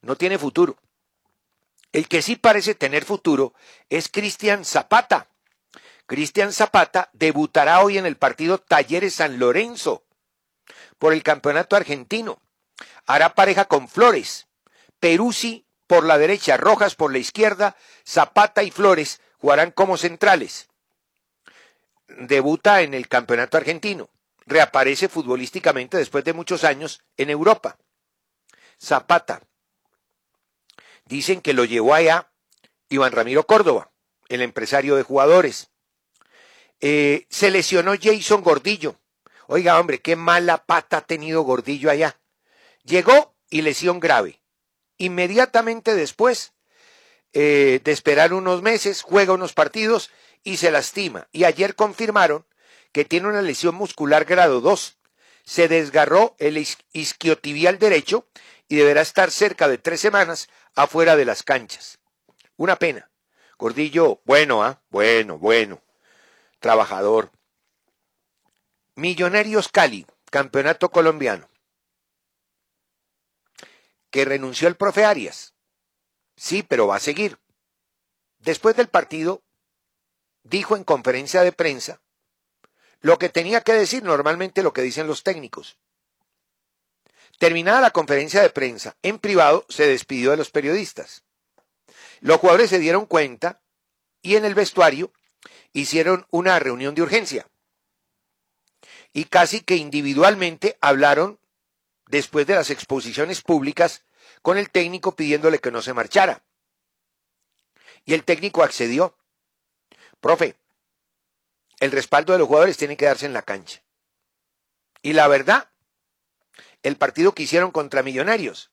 No 0.02 0.16
tiene 0.16 0.38
futuro. 0.38 0.78
El 1.94 2.08
que 2.08 2.22
sí 2.22 2.36
parece 2.36 2.76
tener 2.76 3.06
futuro 3.06 3.54
es 3.90 4.10
Cristian 4.10 4.66
Zapata. 4.66 5.30
Cristian 6.06 6.54
Zapata 6.54 7.10
debutará 7.14 7.82
hoy 7.82 7.98
en 7.98 8.06
el 8.06 8.18
partido 8.18 8.58
Talleres 8.58 9.16
San 9.16 9.40
Lorenzo 9.40 10.04
por 11.00 11.14
el 11.14 11.24
campeonato 11.24 11.76
argentino. 11.76 12.42
Hará 13.06 13.36
pareja 13.36 13.66
con 13.66 13.88
Flores. 13.88 14.48
Peruzzi 15.00 15.66
por 15.86 16.04
la 16.04 16.18
derecha, 16.18 16.58
Rojas 16.58 16.96
por 16.96 17.12
la 17.12 17.20
izquierda, 17.20 17.76
Zapata 18.06 18.64
y 18.64 18.72
Flores 18.72 19.22
jugarán 19.38 19.72
como 19.72 19.98
centrales. 19.98 20.68
Debuta 22.08 22.82
en 22.82 22.94
el 22.94 23.08
campeonato 23.08 23.58
argentino. 23.58 24.10
Reaparece 24.46 25.10
futbolísticamente 25.10 25.98
después 25.98 26.24
de 26.24 26.34
muchos 26.34 26.64
años 26.64 27.04
en 27.18 27.30
Europa. 27.30 27.78
Zapata 28.80 29.42
Dicen 31.08 31.42
que 31.42 31.54
lo 31.54 31.66
llevó 31.66 31.94
allá 31.94 32.30
Iván 32.90 33.14
Ramiro 33.14 33.46
Córdoba, 33.46 33.92
el 34.28 34.42
empresario 34.42 34.96
de 34.96 35.04
jugadores. 35.04 35.70
Eh, 36.80 37.26
se 37.30 37.50
lesionó 37.50 37.94
Jason 38.00 38.42
Gordillo. 38.42 39.00
Oiga, 39.48 39.80
hombre, 39.80 40.02
qué 40.02 40.16
mala 40.16 40.66
pata 40.66 40.98
ha 40.98 41.02
tenido 41.02 41.42
Gordillo 41.42 41.90
allá. 41.90 42.20
Llegó 42.84 43.36
y 43.50 43.62
lesión 43.62 44.00
grave. 44.00 44.42
Inmediatamente 44.98 45.96
después 45.96 46.54
eh, 47.34 47.80
de 47.84 47.92
esperar 47.92 48.34
unos 48.34 48.62
meses, 48.62 49.02
juega 49.02 49.34
unos 49.34 49.54
partidos 49.54 50.12
y 50.44 50.58
se 50.58 50.72
lastima. 50.72 51.28
Y 51.32 51.46
ayer 51.46 51.76
confirmaron 51.76 52.46
que 52.92 53.06
tiene 53.06 53.28
una 53.28 53.42
lesión 53.42 53.76
muscular 53.76 54.26
grado 54.26 54.60
2. 54.60 54.98
Se 55.44 55.68
desgarró 55.68 56.36
el 56.40 56.66
isquiotibial 56.92 57.80
derecho 57.80 58.28
y 58.68 58.76
deberá 58.76 59.02
estar 59.02 59.32
cerca 59.32 59.68
de 59.68 59.78
tres 59.78 60.02
semanas 60.02 60.50
afuera 60.76 61.16
de 61.16 61.26
las 61.26 61.44
canchas. 61.44 62.00
Una 62.58 62.76
pena. 62.76 63.10
Gordillo, 63.58 64.22
bueno, 64.26 64.64
¿ah? 64.64 64.82
Bueno, 64.90 65.38
bueno. 65.38 65.82
Trabajador. 66.60 67.32
Millonarios 68.98 69.70
Cali, 69.70 70.08
campeonato 70.32 70.90
colombiano. 70.90 71.48
Que 74.10 74.26
renunció 74.26 74.68
el 74.68 74.76
profe 74.76 75.06
Arias. 75.06 75.54
Sí, 76.36 76.64
pero 76.64 76.88
va 76.88 76.96
a 76.96 77.00
seguir. 77.00 77.38
Después 78.40 78.76
del 78.76 78.88
partido, 78.88 79.44
dijo 80.42 80.76
en 80.76 80.84
conferencia 80.84 81.44
de 81.44 81.52
prensa 81.52 82.02
lo 83.00 83.20
que 83.20 83.30
tenía 83.30 83.62
que 83.62 83.74
decir 83.74 84.02
normalmente 84.02 84.64
lo 84.64 84.74
que 84.74 84.82
dicen 84.82 85.06
los 85.06 85.22
técnicos. 85.22 85.78
Terminada 87.38 87.82
la 87.82 87.92
conferencia 87.92 88.42
de 88.42 88.50
prensa, 88.50 88.98
en 89.04 89.20
privado 89.20 89.64
se 89.70 89.86
despidió 89.86 90.32
de 90.32 90.38
los 90.38 90.50
periodistas. 90.50 91.24
Los 92.20 92.40
jugadores 92.40 92.72
se 92.72 92.80
dieron 92.80 93.06
cuenta 93.06 93.62
y 94.24 94.38
en 94.38 94.46
el 94.46 94.56
vestuario 94.56 95.14
hicieron 95.72 96.26
una 96.32 96.58
reunión 96.58 96.96
de 96.96 97.04
urgencia. 97.04 97.48
Y 99.18 99.26
casi 99.26 99.62
que 99.62 99.78
individualmente 99.78 100.78
hablaron 100.80 101.40
después 102.06 102.46
de 102.46 102.54
las 102.54 102.70
exposiciones 102.70 103.42
públicas 103.42 104.04
con 104.44 104.60
el 104.60 104.70
técnico 104.70 105.16
pidiéndole 105.16 105.58
que 105.58 105.72
no 105.72 105.82
se 105.82 105.96
marchara. 105.96 106.44
Y 108.06 108.14
el 108.14 108.24
técnico 108.24 108.62
accedió. 108.62 109.18
Profe, 110.22 110.56
el 111.80 111.90
respaldo 111.90 112.34
de 112.34 112.38
los 112.38 112.48
jugadores 112.48 112.78
tiene 112.78 112.96
que 112.96 113.06
darse 113.06 113.26
en 113.26 113.34
la 113.34 113.42
cancha. 113.42 113.82
Y 115.02 115.14
la 115.14 115.28
verdad, 115.28 115.72
el 116.84 116.96
partido 116.96 117.34
que 117.34 117.42
hicieron 117.42 117.72
contra 117.72 118.04
Millonarios. 118.04 118.70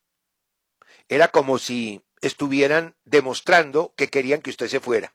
Era 1.08 1.28
como 1.28 1.58
si 1.58 2.02
estuvieran 2.20 2.94
demostrando 3.06 3.94
que 3.96 4.10
querían 4.10 4.42
que 4.42 4.50
usted 4.50 4.68
se 4.68 4.80
fuera. 4.80 5.14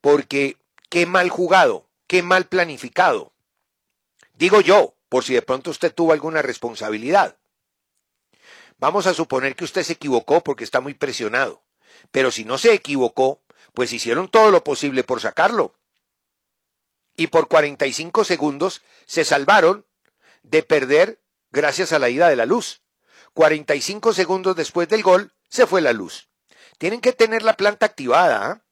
Porque 0.00 0.56
qué 0.90 1.06
mal 1.06 1.30
jugado, 1.30 1.88
qué 2.08 2.24
mal 2.24 2.46
planificado. 2.46 3.33
Digo 4.34 4.60
yo, 4.60 4.96
por 5.08 5.24
si 5.24 5.34
de 5.34 5.42
pronto 5.42 5.70
usted 5.70 5.94
tuvo 5.94 6.12
alguna 6.12 6.42
responsabilidad. 6.42 7.38
Vamos 8.78 9.06
a 9.06 9.14
suponer 9.14 9.54
que 9.54 9.64
usted 9.64 9.82
se 9.82 9.94
equivocó 9.94 10.42
porque 10.42 10.64
está 10.64 10.80
muy 10.80 10.94
presionado. 10.94 11.62
Pero 12.10 12.30
si 12.30 12.44
no 12.44 12.58
se 12.58 12.72
equivocó, 12.72 13.42
pues 13.72 13.92
hicieron 13.92 14.28
todo 14.28 14.50
lo 14.50 14.64
posible 14.64 15.04
por 15.04 15.20
sacarlo. 15.20 15.74
Y 17.16 17.28
por 17.28 17.48
45 17.48 18.24
segundos 18.24 18.82
se 19.06 19.24
salvaron 19.24 19.86
de 20.42 20.62
perder 20.62 21.22
gracias 21.50 21.92
a 21.92 21.98
la 21.98 22.08
ida 22.08 22.28
de 22.28 22.36
la 22.36 22.46
luz. 22.46 22.82
45 23.34 24.12
segundos 24.12 24.56
después 24.56 24.88
del 24.88 25.02
gol, 25.02 25.32
se 25.48 25.66
fue 25.66 25.80
la 25.80 25.92
luz. 25.92 26.28
Tienen 26.78 27.00
que 27.00 27.12
tener 27.12 27.42
la 27.42 27.56
planta 27.56 27.86
activada. 27.86 28.50
¿ah? 28.50 28.64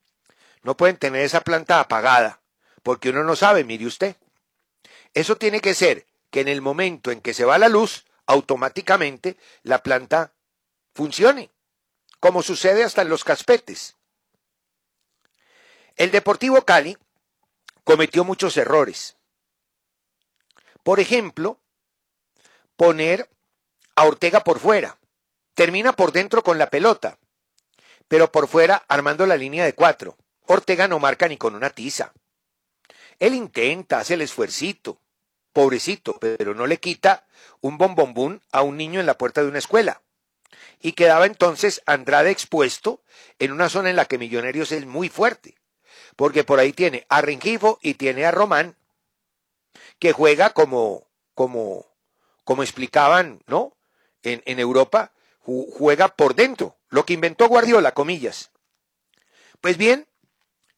No 0.63 0.77
pueden 0.77 0.97
tener 0.97 1.23
esa 1.23 1.41
planta 1.41 1.81
apagada, 1.81 2.43
porque 2.83 3.11
uno 3.11 3.23
no 3.23 3.37
sabe, 3.37 3.65
mire 3.65 3.87
usted. 3.87 4.17
Eso 5.15 5.37
tiene 5.37 5.61
que 5.61 5.75
ser 5.75 6.07
que 6.31 6.41
en 6.41 6.49
el 6.49 6.63
momento 6.63 7.11
en 7.11 7.21
que 7.21 7.35
se 7.35 7.45
va 7.45 7.59
la 7.59 7.69
luz, 7.69 8.07
automáticamente 8.27 9.37
la 9.63 9.83
planta 9.83 10.33
funcione, 10.95 11.51
como 12.21 12.43
sucede 12.43 12.85
hasta 12.85 13.03
en 13.03 13.09
los 13.09 13.25
caspetes. 13.25 13.97
El 15.97 16.11
Deportivo 16.11 16.63
Cali 16.65 16.97
cometió 17.85 18.25
muchos 18.25 18.57
errores. 18.57 19.17
Por 20.83 21.01
ejemplo, 21.01 21.61
poner 22.77 23.29
a 23.95 24.05
Ortega 24.05 24.43
por 24.43 24.59
fuera. 24.59 24.99
Termina 25.55 25.93
por 25.93 26.13
dentro 26.13 26.43
con 26.43 26.57
la 26.59 26.71
pelota, 26.71 27.19
pero 28.09 28.33
por 28.33 28.49
fuera 28.49 28.85
armando 28.89 29.27
la 29.27 29.37
línea 29.37 29.65
de 29.65 29.75
cuatro. 29.75 30.17
Ortega 30.47 30.89
no 30.89 30.99
marca 30.99 31.29
ni 31.29 31.37
con 31.37 31.55
una 31.55 31.71
tiza. 31.71 32.13
Él 33.23 33.35
intenta, 33.35 34.01
hace 34.01 34.15
el 34.15 34.21
esfuercito, 34.23 34.99
pobrecito, 35.53 36.19
pero 36.19 36.57
no 36.57 36.67
le 36.67 36.81
quita 36.81 37.25
un 37.61 37.79
bombombún 37.79 38.43
a 38.51 38.63
un 38.63 38.77
niño 38.77 38.99
en 38.99 39.07
la 39.07 39.17
puerta 39.17 39.43
de 39.43 39.49
una 39.49 39.61
escuela. 39.61 40.03
Y 40.81 40.95
quedaba 40.95 41.27
entonces 41.27 41.83
Andrade 41.87 42.33
expuesto 42.33 43.01
en 43.39 43.53
una 43.53 43.69
zona 43.69 43.91
en 43.91 43.95
la 43.95 44.07
que 44.07 44.19
Millonarios 44.19 44.73
es 44.73 44.87
muy 44.87 45.09
fuerte, 45.09 45.55
porque 46.17 46.43
por 46.43 46.59
ahí 46.59 46.73
tiene 46.73 47.07
a 47.09 47.21
Rengifo 47.21 47.79
y 47.81 47.95
tiene 47.95 48.25
a 48.25 48.33
Román, 48.33 48.75
que 50.01 50.11
juega 50.11 50.51
como, 50.51 51.07
como, 51.37 51.87
como 52.43 52.65
explicaban, 52.65 53.41
¿no? 53.47 53.77
En, 54.25 54.43
en 54.47 54.59
Europa, 54.59 55.13
juega 55.39 56.09
por 56.09 56.35
dentro, 56.35 56.77
lo 56.89 57.07
que 57.07 57.13
inventó 57.13 57.47
Guardiola, 57.47 57.95
comillas. 57.95 58.51
Pues 59.61 59.77
bien, 59.77 60.09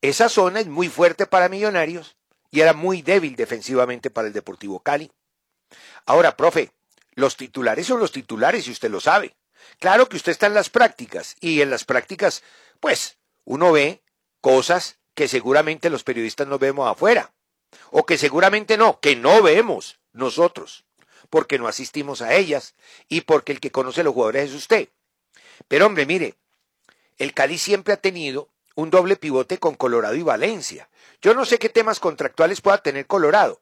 esa 0.02 0.28
zona 0.28 0.60
es 0.60 0.66
muy 0.66 0.90
fuerte 0.90 1.24
para 1.24 1.48
Millonarios 1.48 2.18
y 2.54 2.60
era 2.60 2.72
muy 2.72 3.02
débil 3.02 3.34
defensivamente 3.34 4.10
para 4.10 4.28
el 4.28 4.32
Deportivo 4.32 4.78
Cali. 4.78 5.10
Ahora, 6.06 6.36
profe, 6.36 6.70
los 7.14 7.36
titulares 7.36 7.88
son 7.88 7.98
los 7.98 8.12
titulares 8.12 8.68
y 8.68 8.70
usted 8.70 8.92
lo 8.92 9.00
sabe. 9.00 9.34
Claro 9.80 10.08
que 10.08 10.14
usted 10.14 10.30
está 10.30 10.46
en 10.46 10.54
las 10.54 10.70
prácticas 10.70 11.34
y 11.40 11.62
en 11.62 11.70
las 11.70 11.84
prácticas, 11.84 12.44
pues, 12.78 13.18
uno 13.44 13.72
ve 13.72 14.04
cosas 14.40 14.98
que 15.16 15.26
seguramente 15.26 15.90
los 15.90 16.04
periodistas 16.04 16.46
no 16.46 16.60
vemos 16.60 16.88
afuera. 16.88 17.34
O 17.90 18.06
que 18.06 18.18
seguramente 18.18 18.76
no, 18.76 19.00
que 19.00 19.16
no 19.16 19.42
vemos 19.42 19.98
nosotros, 20.12 20.84
porque 21.30 21.58
no 21.58 21.66
asistimos 21.66 22.22
a 22.22 22.34
ellas 22.34 22.76
y 23.08 23.22
porque 23.22 23.50
el 23.50 23.58
que 23.58 23.72
conoce 23.72 24.02
a 24.02 24.04
los 24.04 24.14
jugadores 24.14 24.50
es 24.50 24.54
usted. 24.54 24.90
Pero 25.66 25.86
hombre, 25.86 26.06
mire, 26.06 26.36
el 27.18 27.34
Cali 27.34 27.58
siempre 27.58 27.94
ha 27.94 27.96
tenido 27.96 28.48
un 28.74 28.90
doble 28.90 29.16
pivote 29.16 29.58
con 29.58 29.74
Colorado 29.74 30.14
y 30.14 30.22
Valencia. 30.22 30.88
Yo 31.22 31.34
no 31.34 31.44
sé 31.44 31.58
qué 31.58 31.68
temas 31.68 32.00
contractuales 32.00 32.60
pueda 32.60 32.78
tener 32.78 33.06
Colorado. 33.06 33.60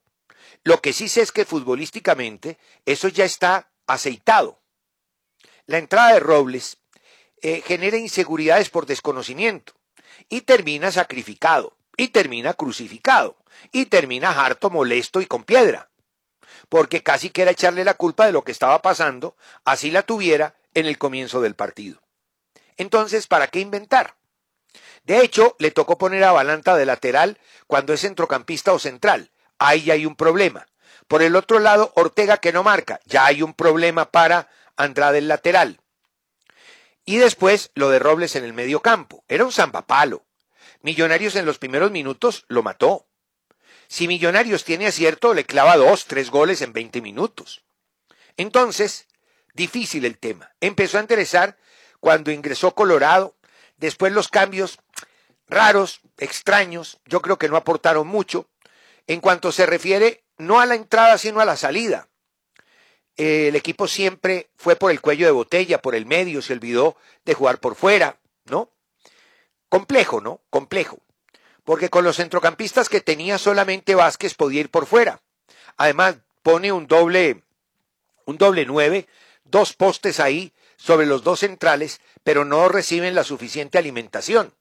Lo 0.64 0.81
que 0.81 0.92
sí 0.92 1.09
sé 1.09 1.23
es 1.23 1.33
que 1.33 1.45
futbolísticamente 1.45 2.59
eso 2.87 3.09
ya 3.09 3.25
está 3.25 3.71
aceitado. 3.87 4.61
La 5.66 5.78
entrada 5.78 6.14
de 6.14 6.21
Robles 6.21 6.78
eh, 7.40 7.62
genera 7.64 7.97
inseguridades 7.97 8.71
por 8.71 8.87
desconocimiento 8.87 9.75
y 10.28 10.42
termina 10.42 10.92
sacrificado, 10.92 11.76
y 11.97 12.09
termina 12.09 12.54
crucificado, 12.54 13.37
y 13.73 13.87
termina 13.87 14.31
harto, 14.45 14.71
molesto 14.71 15.21
y 15.21 15.26
con 15.26 15.45
piedra, 15.45 15.90
porque 16.69 17.02
casi 17.02 17.31
quiera 17.31 17.50
echarle 17.50 17.85
la 17.85 17.95
culpa 17.95 18.26
de 18.26 18.33
lo 18.33 18.45
que 18.45 18.52
estaba 18.52 18.81
pasando, 18.83 19.37
así 19.64 19.90
la 19.90 20.02
tuviera 20.02 20.54
en 20.75 20.87
el 20.87 20.99
comienzo 20.99 21.40
del 21.40 21.54
partido. 21.54 22.00
Entonces, 22.76 23.26
¿para 23.26 23.49
qué 23.49 23.61
inventar? 23.61 24.16
De 25.04 25.21
hecho, 25.21 25.56
le 25.59 25.71
tocó 25.71 25.99
poner 25.99 26.23
a 26.25 26.32
Balanta 26.32 26.76
de 26.76 26.87
lateral 26.87 27.38
cuando 27.66 27.92
es 27.92 28.00
centrocampista 28.02 28.73
o 28.73 28.78
central. 28.78 29.30
Ahí 29.59 29.90
hay 29.90 30.06
un 30.06 30.16
problema. 30.16 30.66
Por 31.09 31.23
el 31.23 31.37
otro 31.37 31.59
lado, 31.59 31.92
Ortega 31.97 32.37
que 32.38 32.52
no 32.52 32.62
marca. 32.62 33.00
Ya 33.04 33.26
hay 33.26 33.42
un 33.42 33.54
problema 33.54 34.11
para 34.11 34.49
Andrade 34.76 35.18
el 35.18 35.28
lateral. 35.28 35.80
Y 37.04 37.16
después 37.16 37.71
lo 37.75 37.90
de 37.90 37.99
Robles 37.99 38.37
en 38.37 38.44
el 38.44 38.52
medio 38.52 38.80
campo. 38.80 39.25
Era 39.28 39.44
un 39.44 39.52
zambapalo. 39.52 40.25
Millonarios 40.80 41.37
en 41.37 41.47
los 41.47 41.59
primeros 41.59 41.90
minutos 41.90 42.44
lo 42.49 42.62
mató. 42.62 43.06
Si 43.88 44.09
Millonarios 44.09 44.64
tiene 44.64 44.87
acierto, 44.87 45.35
le 45.35 45.44
clava 45.44 45.76
dos, 45.76 46.06
tres 46.06 46.30
goles 46.30 46.62
en 46.62 46.73
20 46.73 47.00
minutos. 47.02 47.64
Entonces, 48.37 49.06
difícil 49.52 50.04
el 50.04 50.18
tema. 50.18 50.54
Empezó 50.61 50.99
a 50.99 51.02
interesar 51.02 51.59
cuando 52.00 52.30
ingresó 52.30 52.75
Colorado. 52.75 53.37
Después 53.76 54.12
los 54.12 54.28
cambios 54.28 54.78
raros, 55.52 56.00
extraños, 56.18 56.99
yo 57.06 57.23
creo 57.23 57.38
que 57.38 57.49
no 57.49 57.56
aportaron 57.56 58.09
mucho. 58.09 58.49
En 59.06 59.21
cuanto 59.21 59.52
se 59.52 59.66
refiere 59.66 60.25
no 60.38 60.61
a 60.61 60.66
la 60.66 60.75
entrada, 60.75 61.18
sino 61.18 61.40
a 61.40 61.44
la 61.44 61.56
salida. 61.56 62.09
El 63.16 63.54
equipo 63.54 63.87
siempre 63.87 64.50
fue 64.56 64.76
por 64.76 64.90
el 64.90 65.00
cuello 65.00 65.26
de 65.26 65.32
botella, 65.32 65.82
por 65.82 65.94
el 65.94 66.06
medio, 66.06 66.42
se 66.42 66.54
olvidó 66.54 66.97
de 67.25 67.35
jugar 67.35 67.59
por 67.59 67.76
fuera, 67.76 68.18
¿no? 68.47 68.71
Complejo, 69.68 70.20
¿no? 70.20 70.40
Complejo. 70.50 70.98
Porque 71.64 71.90
con 71.90 72.05
los 72.05 72.16
centrocampistas 72.16 72.88
que 72.88 73.00
tenía 73.00 73.38
solamente 73.38 73.94
Vázquez 73.94 74.35
podía 74.35 74.61
ir 74.61 74.70
por 74.70 74.87
fuera. 74.87 75.20
Además, 75.76 76.16
pone 76.42 76.72
un 76.72 76.87
doble, 76.87 77.44
un 78.24 78.38
doble 78.38 78.64
nueve, 78.66 79.07
dos 79.44 79.74
postes 79.74 80.18
ahí 80.18 80.53
sobre 80.76 81.07
los 81.07 81.22
dos 81.22 81.40
centrales, 81.40 82.00
pero 82.24 82.44
no 82.44 82.68
reciben 82.68 83.14
la 83.14 83.24
suficiente 83.24 83.79
alimentación. 83.79 84.55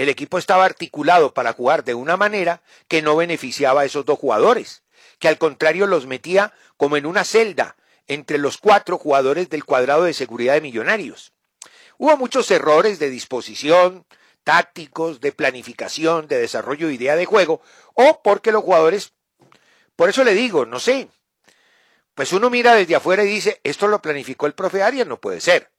El 0.00 0.08
equipo 0.08 0.38
estaba 0.38 0.64
articulado 0.64 1.34
para 1.34 1.52
jugar 1.52 1.84
de 1.84 1.92
una 1.92 2.16
manera 2.16 2.62
que 2.88 3.02
no 3.02 3.16
beneficiaba 3.16 3.82
a 3.82 3.84
esos 3.84 4.06
dos 4.06 4.18
jugadores, 4.18 4.82
que 5.18 5.28
al 5.28 5.36
contrario 5.36 5.86
los 5.86 6.06
metía 6.06 6.54
como 6.78 6.96
en 6.96 7.04
una 7.04 7.22
celda 7.22 7.76
entre 8.06 8.38
los 8.38 8.56
cuatro 8.56 8.96
jugadores 8.96 9.50
del 9.50 9.66
cuadrado 9.66 10.04
de 10.04 10.14
seguridad 10.14 10.54
de 10.54 10.62
Millonarios. 10.62 11.34
Hubo 11.98 12.16
muchos 12.16 12.50
errores 12.50 12.98
de 12.98 13.10
disposición, 13.10 14.06
tácticos, 14.42 15.20
de 15.20 15.32
planificación, 15.32 16.28
de 16.28 16.38
desarrollo 16.38 16.86
de 16.86 16.94
idea 16.94 17.14
de 17.14 17.26
juego, 17.26 17.60
o 17.92 18.22
porque 18.22 18.52
los 18.52 18.64
jugadores, 18.64 19.12
por 19.96 20.08
eso 20.08 20.24
le 20.24 20.32
digo, 20.32 20.64
no 20.64 20.80
sé, 20.80 21.08
pues 22.14 22.32
uno 22.32 22.48
mira 22.48 22.74
desde 22.74 22.96
afuera 22.96 23.22
y 23.22 23.28
dice, 23.28 23.60
esto 23.64 23.86
lo 23.86 24.00
planificó 24.00 24.46
el 24.46 24.54
profe 24.54 24.82
Arias, 24.82 25.06
no 25.06 25.20
puede 25.20 25.42
ser. 25.42 25.70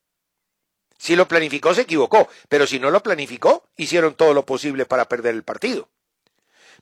Si 1.01 1.15
lo 1.15 1.27
planificó, 1.27 1.73
se 1.73 1.81
equivocó, 1.81 2.29
pero 2.47 2.67
si 2.67 2.77
no 2.77 2.91
lo 2.91 3.01
planificó, 3.01 3.67
hicieron 3.75 4.13
todo 4.13 4.35
lo 4.35 4.45
posible 4.45 4.85
para 4.85 5.09
perder 5.09 5.33
el 5.33 5.41
partido. 5.41 5.89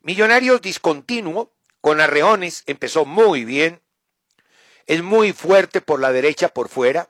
Millonarios 0.01 0.61
discontinuo, 0.61 1.53
con 1.79 2.01
arreones, 2.01 2.63
empezó 2.65 3.05
muy 3.05 3.45
bien, 3.45 3.81
es 4.87 5.01
muy 5.03 5.31
fuerte 5.31 5.79
por 5.79 6.01
la 6.01 6.11
derecha, 6.11 6.49
por 6.49 6.67
fuera. 6.67 7.09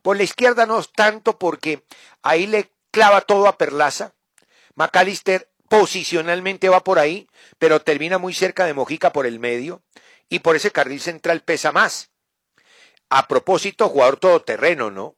Por 0.00 0.16
la 0.16 0.22
izquierda 0.22 0.64
no 0.64 0.82
tanto 0.82 1.38
porque 1.38 1.84
ahí 2.22 2.46
le 2.46 2.70
clava 2.90 3.20
todo 3.20 3.48
a 3.48 3.58
Perlaza. 3.58 4.14
McAllister 4.76 5.50
posicionalmente 5.68 6.70
va 6.70 6.82
por 6.82 6.98
ahí, 6.98 7.28
pero 7.58 7.82
termina 7.82 8.16
muy 8.16 8.32
cerca 8.32 8.64
de 8.64 8.72
Mojica 8.72 9.12
por 9.12 9.26
el 9.26 9.40
medio 9.40 9.82
y 10.30 10.38
por 10.38 10.56
ese 10.56 10.70
carril 10.70 11.02
central 11.02 11.42
pesa 11.42 11.70
más. 11.70 12.12
A 13.10 13.28
propósito, 13.28 13.90
jugador 13.90 14.16
todoterreno, 14.16 14.90
¿no? 14.90 15.16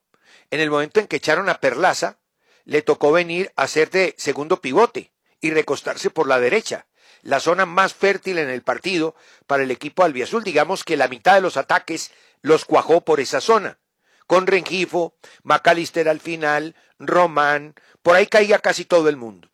En 0.51 0.61
el 0.61 0.71
momento 0.71 1.01
en 1.01 1.07
que 1.07 1.17
echaron 1.17 1.49
a 1.49 1.61
Perlaza, 1.61 2.19
le 2.65 2.83
tocó 2.83 3.13
venir 3.13 3.53
a 3.57 3.67
ser 3.67 3.91
de 3.91 4.15
segundo 4.19 4.61
pivote 4.61 5.13
y 5.41 5.51
recostarse 5.51 6.11
por 6.11 6.27
la 6.29 6.41
derecha 6.41 6.87
la 7.23 7.41
zona 7.41 7.67
más 7.67 7.95
fértil 7.95 8.39
en 8.39 8.49
el 8.49 8.63
partido 8.63 9.15
para 9.47 9.63
el 9.63 9.71
equipo 9.71 10.05
albiazul. 10.05 10.45
Digamos 10.45 10.85
que 10.85 10.97
la 10.97 11.09
mitad 11.09 11.35
de 11.35 11.41
los 11.41 11.57
ataques 11.57 12.13
los 12.43 12.65
cuajó 12.65 13.01
por 13.01 13.21
esa 13.21 13.41
zona. 13.41 13.79
Con 14.27 14.47
Rengifo, 14.47 15.15
Macalister 15.43 16.09
al 16.09 16.21
final, 16.21 16.77
Román, 16.99 17.75
por 18.03 18.17
ahí 18.17 18.27
caía 18.27 18.59
casi 18.59 18.85
todo 18.85 19.09
el 19.09 19.17
mundo. 19.17 19.49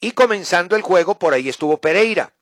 Y 0.00 0.12
comenzando 0.12 0.76
el 0.76 0.82
juego, 0.82 1.18
por 1.18 1.34
ahí 1.34 1.48
estuvo 1.48 1.80
Pereira. 1.80 2.32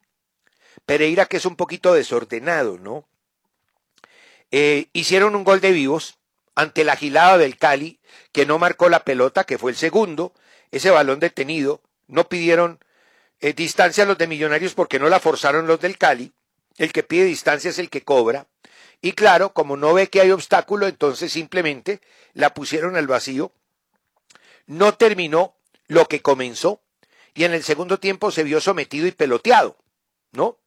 Pereira 0.86 1.26
que 1.26 1.38
es 1.38 1.46
un 1.46 1.56
poquito 1.56 1.94
desordenado, 1.94 2.78
¿no? 2.78 3.06
Eh, 4.50 4.88
hicieron 4.92 5.34
un 5.34 5.44
gol 5.44 5.60
de 5.60 5.72
vivos 5.72 6.17
ante 6.58 6.82
la 6.82 6.96
gilada 6.96 7.38
del 7.38 7.56
Cali, 7.56 8.00
que 8.32 8.44
no 8.44 8.58
marcó 8.58 8.88
la 8.88 9.04
pelota, 9.04 9.44
que 9.44 9.58
fue 9.58 9.70
el 9.70 9.76
segundo, 9.76 10.34
ese 10.72 10.90
balón 10.90 11.20
detenido, 11.20 11.80
no 12.08 12.28
pidieron 12.28 12.80
eh, 13.38 13.52
distancia 13.52 14.04
los 14.04 14.18
de 14.18 14.26
Millonarios 14.26 14.74
porque 14.74 14.98
no 14.98 15.08
la 15.08 15.20
forzaron 15.20 15.68
los 15.68 15.78
del 15.78 15.96
Cali. 15.96 16.32
El 16.76 16.92
que 16.92 17.04
pide 17.04 17.26
distancia 17.26 17.70
es 17.70 17.78
el 17.78 17.90
que 17.90 18.02
cobra. 18.02 18.48
Y 19.00 19.12
claro, 19.12 19.52
como 19.52 19.76
no 19.76 19.94
ve 19.94 20.08
que 20.08 20.20
hay 20.20 20.32
obstáculo, 20.32 20.88
entonces 20.88 21.30
simplemente 21.30 22.00
la 22.32 22.54
pusieron 22.54 22.96
al 22.96 23.06
vacío. 23.06 23.52
No 24.66 24.94
terminó 24.94 25.54
lo 25.86 26.06
que 26.08 26.22
comenzó 26.22 26.82
y 27.34 27.44
en 27.44 27.54
el 27.54 27.62
segundo 27.62 28.00
tiempo 28.00 28.32
se 28.32 28.42
vio 28.42 28.60
sometido 28.60 29.06
y 29.06 29.12
peloteado, 29.12 29.76
¿no? 30.32 30.58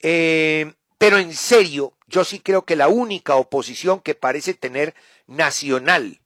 Eh, 0.00 0.74
pero 0.98 1.18
en 1.18 1.32
serio, 1.32 1.92
yo 2.12 2.24
sí 2.24 2.40
creo 2.40 2.64
que 2.66 2.76
la 2.76 2.88
única 2.88 3.36
oposición 3.36 4.00
que 4.00 4.14
parece 4.14 4.52
tener 4.54 4.94
Nacional, 5.26 6.20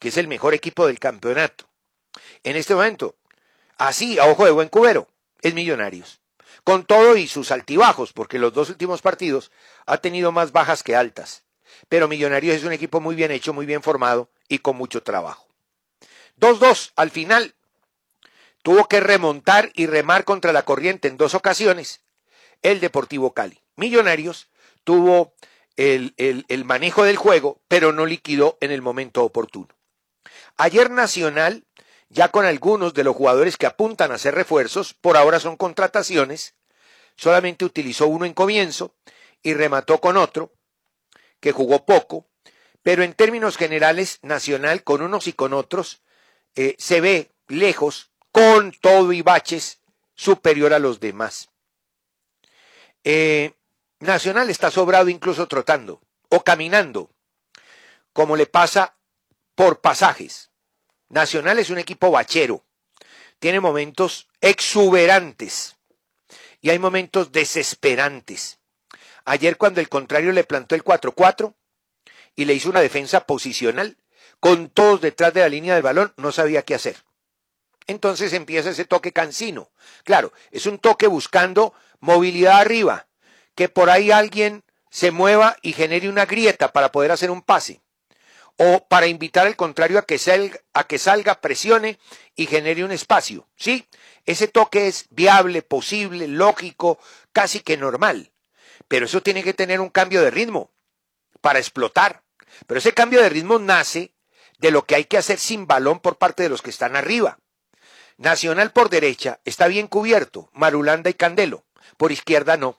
que 0.00 0.08
es 0.08 0.16
el 0.16 0.26
mejor 0.26 0.52
equipo 0.52 0.86
del 0.86 0.98
campeonato, 0.98 1.68
en 2.42 2.56
este 2.56 2.74
momento, 2.74 3.14
así, 3.78 4.18
a 4.18 4.26
ojo 4.26 4.44
de 4.44 4.50
buen 4.50 4.68
cubero, 4.68 5.08
es 5.40 5.54
Millonarios. 5.54 6.20
Con 6.64 6.84
todo 6.84 7.16
y 7.16 7.28
sus 7.28 7.52
altibajos, 7.52 8.12
porque 8.12 8.40
los 8.40 8.52
dos 8.52 8.68
últimos 8.68 9.00
partidos 9.00 9.52
ha 9.86 9.98
tenido 9.98 10.32
más 10.32 10.50
bajas 10.50 10.82
que 10.82 10.96
altas. 10.96 11.44
Pero 11.88 12.08
Millonarios 12.08 12.56
es 12.56 12.64
un 12.64 12.72
equipo 12.72 13.00
muy 13.00 13.14
bien 13.14 13.30
hecho, 13.30 13.54
muy 13.54 13.64
bien 13.64 13.82
formado 13.82 14.28
y 14.48 14.58
con 14.58 14.76
mucho 14.76 15.04
trabajo. 15.04 15.46
2-2 16.40 16.92
al 16.96 17.10
final. 17.10 17.54
Tuvo 18.62 18.88
que 18.88 18.98
remontar 18.98 19.70
y 19.74 19.86
remar 19.86 20.24
contra 20.24 20.52
la 20.52 20.64
corriente 20.64 21.06
en 21.06 21.16
dos 21.16 21.34
ocasiones 21.34 22.00
el 22.62 22.80
Deportivo 22.80 23.32
Cali. 23.32 23.62
Millonarios 23.76 24.48
tuvo 24.88 25.34
el, 25.76 26.14
el, 26.16 26.64
manejo 26.64 27.04
del 27.04 27.18
juego, 27.18 27.60
pero 27.68 27.92
no 27.92 28.06
liquidó 28.06 28.56
en 28.62 28.70
el 28.70 28.80
momento 28.80 29.22
oportuno. 29.22 29.68
Ayer 30.56 30.90
Nacional 30.90 31.66
ya 32.08 32.30
con 32.30 32.46
algunos 32.46 32.94
de 32.94 33.04
los 33.04 33.14
jugadores 33.14 33.58
que 33.58 33.66
apuntan 33.66 34.12
a 34.12 34.16
ser 34.16 34.34
refuerzos, 34.34 34.94
por 34.94 35.18
ahora 35.18 35.40
son 35.40 35.58
contrataciones, 35.58 36.54
solamente 37.16 37.66
utilizó 37.66 38.06
uno 38.06 38.24
en 38.24 38.32
comienzo 38.32 38.94
y 39.42 39.52
remató 39.52 40.00
con 40.00 40.16
otro, 40.16 40.54
que 41.38 41.52
jugó 41.52 41.84
poco, 41.84 42.26
pero 42.82 43.02
en 43.02 43.12
términos 43.12 43.58
generales, 43.58 44.20
Nacional 44.22 44.84
con 44.84 45.02
unos 45.02 45.26
y 45.26 45.34
con 45.34 45.52
otros, 45.52 46.00
eh, 46.54 46.76
se 46.78 47.02
ve 47.02 47.30
lejos, 47.46 48.10
con 48.32 48.72
todo 48.72 49.12
y 49.12 49.20
baches, 49.20 49.82
superior 50.14 50.72
a 50.72 50.78
los 50.78 50.98
demás. 50.98 51.50
Eh, 53.04 53.52
Nacional 54.00 54.48
está 54.48 54.70
sobrado 54.70 55.08
incluso 55.08 55.48
trotando 55.48 56.00
o 56.28 56.44
caminando, 56.44 57.10
como 58.12 58.36
le 58.36 58.46
pasa 58.46 58.96
por 59.56 59.80
pasajes. 59.80 60.50
Nacional 61.08 61.58
es 61.58 61.70
un 61.70 61.78
equipo 61.78 62.10
bachero, 62.12 62.64
tiene 63.40 63.58
momentos 63.58 64.28
exuberantes 64.40 65.76
y 66.60 66.70
hay 66.70 66.78
momentos 66.78 67.32
desesperantes. 67.32 68.60
Ayer 69.24 69.56
cuando 69.56 69.80
el 69.80 69.88
contrario 69.88 70.32
le 70.32 70.44
plantó 70.44 70.76
el 70.76 70.84
4-4 70.84 71.54
y 72.36 72.44
le 72.44 72.54
hizo 72.54 72.70
una 72.70 72.80
defensa 72.80 73.26
posicional, 73.26 73.96
con 74.38 74.70
todos 74.70 75.00
detrás 75.00 75.34
de 75.34 75.40
la 75.40 75.48
línea 75.48 75.74
del 75.74 75.82
balón, 75.82 76.14
no 76.16 76.30
sabía 76.30 76.62
qué 76.62 76.76
hacer. 76.76 77.02
Entonces 77.88 78.32
empieza 78.32 78.70
ese 78.70 78.84
toque 78.84 79.12
cansino. 79.12 79.72
Claro, 80.04 80.32
es 80.52 80.66
un 80.66 80.78
toque 80.78 81.08
buscando 81.08 81.74
movilidad 81.98 82.60
arriba, 82.60 83.07
que 83.58 83.68
por 83.68 83.90
ahí 83.90 84.12
alguien 84.12 84.62
se 84.88 85.10
mueva 85.10 85.56
y 85.62 85.72
genere 85.72 86.08
una 86.08 86.26
grieta 86.26 86.70
para 86.70 86.92
poder 86.92 87.10
hacer 87.10 87.28
un 87.28 87.42
pase. 87.42 87.82
O 88.56 88.86
para 88.86 89.08
invitar 89.08 89.48
al 89.48 89.56
contrario 89.56 89.98
a 89.98 90.06
que, 90.06 90.16
salga, 90.16 90.60
a 90.74 90.84
que 90.84 90.96
salga, 90.96 91.40
presione 91.40 91.98
y 92.36 92.46
genere 92.46 92.84
un 92.84 92.92
espacio. 92.92 93.48
Sí, 93.56 93.88
ese 94.26 94.46
toque 94.46 94.86
es 94.86 95.06
viable, 95.10 95.62
posible, 95.62 96.28
lógico, 96.28 97.00
casi 97.32 97.58
que 97.58 97.76
normal. 97.76 98.30
Pero 98.86 99.06
eso 99.06 99.24
tiene 99.24 99.42
que 99.42 99.54
tener 99.54 99.80
un 99.80 99.90
cambio 99.90 100.22
de 100.22 100.30
ritmo 100.30 100.70
para 101.40 101.58
explotar. 101.58 102.22
Pero 102.68 102.78
ese 102.78 102.94
cambio 102.94 103.20
de 103.20 103.28
ritmo 103.28 103.58
nace 103.58 104.14
de 104.60 104.70
lo 104.70 104.86
que 104.86 104.94
hay 104.94 105.06
que 105.06 105.18
hacer 105.18 105.40
sin 105.40 105.66
balón 105.66 105.98
por 105.98 106.16
parte 106.16 106.44
de 106.44 106.48
los 106.48 106.62
que 106.62 106.70
están 106.70 106.94
arriba. 106.94 107.40
Nacional 108.18 108.70
por 108.70 108.88
derecha 108.88 109.40
está 109.44 109.66
bien 109.66 109.88
cubierto, 109.88 110.48
Marulanda 110.52 111.10
y 111.10 111.14
Candelo. 111.14 111.64
Por 111.96 112.12
izquierda 112.12 112.56
no. 112.56 112.78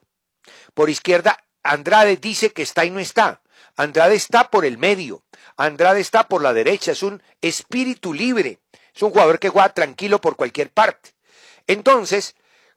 Por 0.73 0.89
izquierda 0.89 1.43
Andrade 1.63 2.17
dice 2.17 2.51
que 2.51 2.61
está 2.61 2.85
y 2.85 2.89
no 2.89 2.99
está. 2.99 3.41
Andrade 3.75 4.15
está 4.15 4.49
por 4.49 4.65
el 4.65 4.77
medio. 4.77 5.23
Andrade 5.57 5.99
está 5.99 6.27
por 6.27 6.41
la 6.41 6.53
derecha. 6.53 6.91
Es 6.91 7.03
un 7.03 7.21
espíritu 7.41 8.13
libre. 8.13 8.59
Es 8.93 9.01
un 9.01 9.11
jugador 9.11 9.39
que 9.39 9.49
juega 9.49 9.73
tranquilo 9.73 10.19
por 10.19 10.35
cualquier 10.35 10.71
parte. 10.71 11.13
Entonces, 11.67 12.35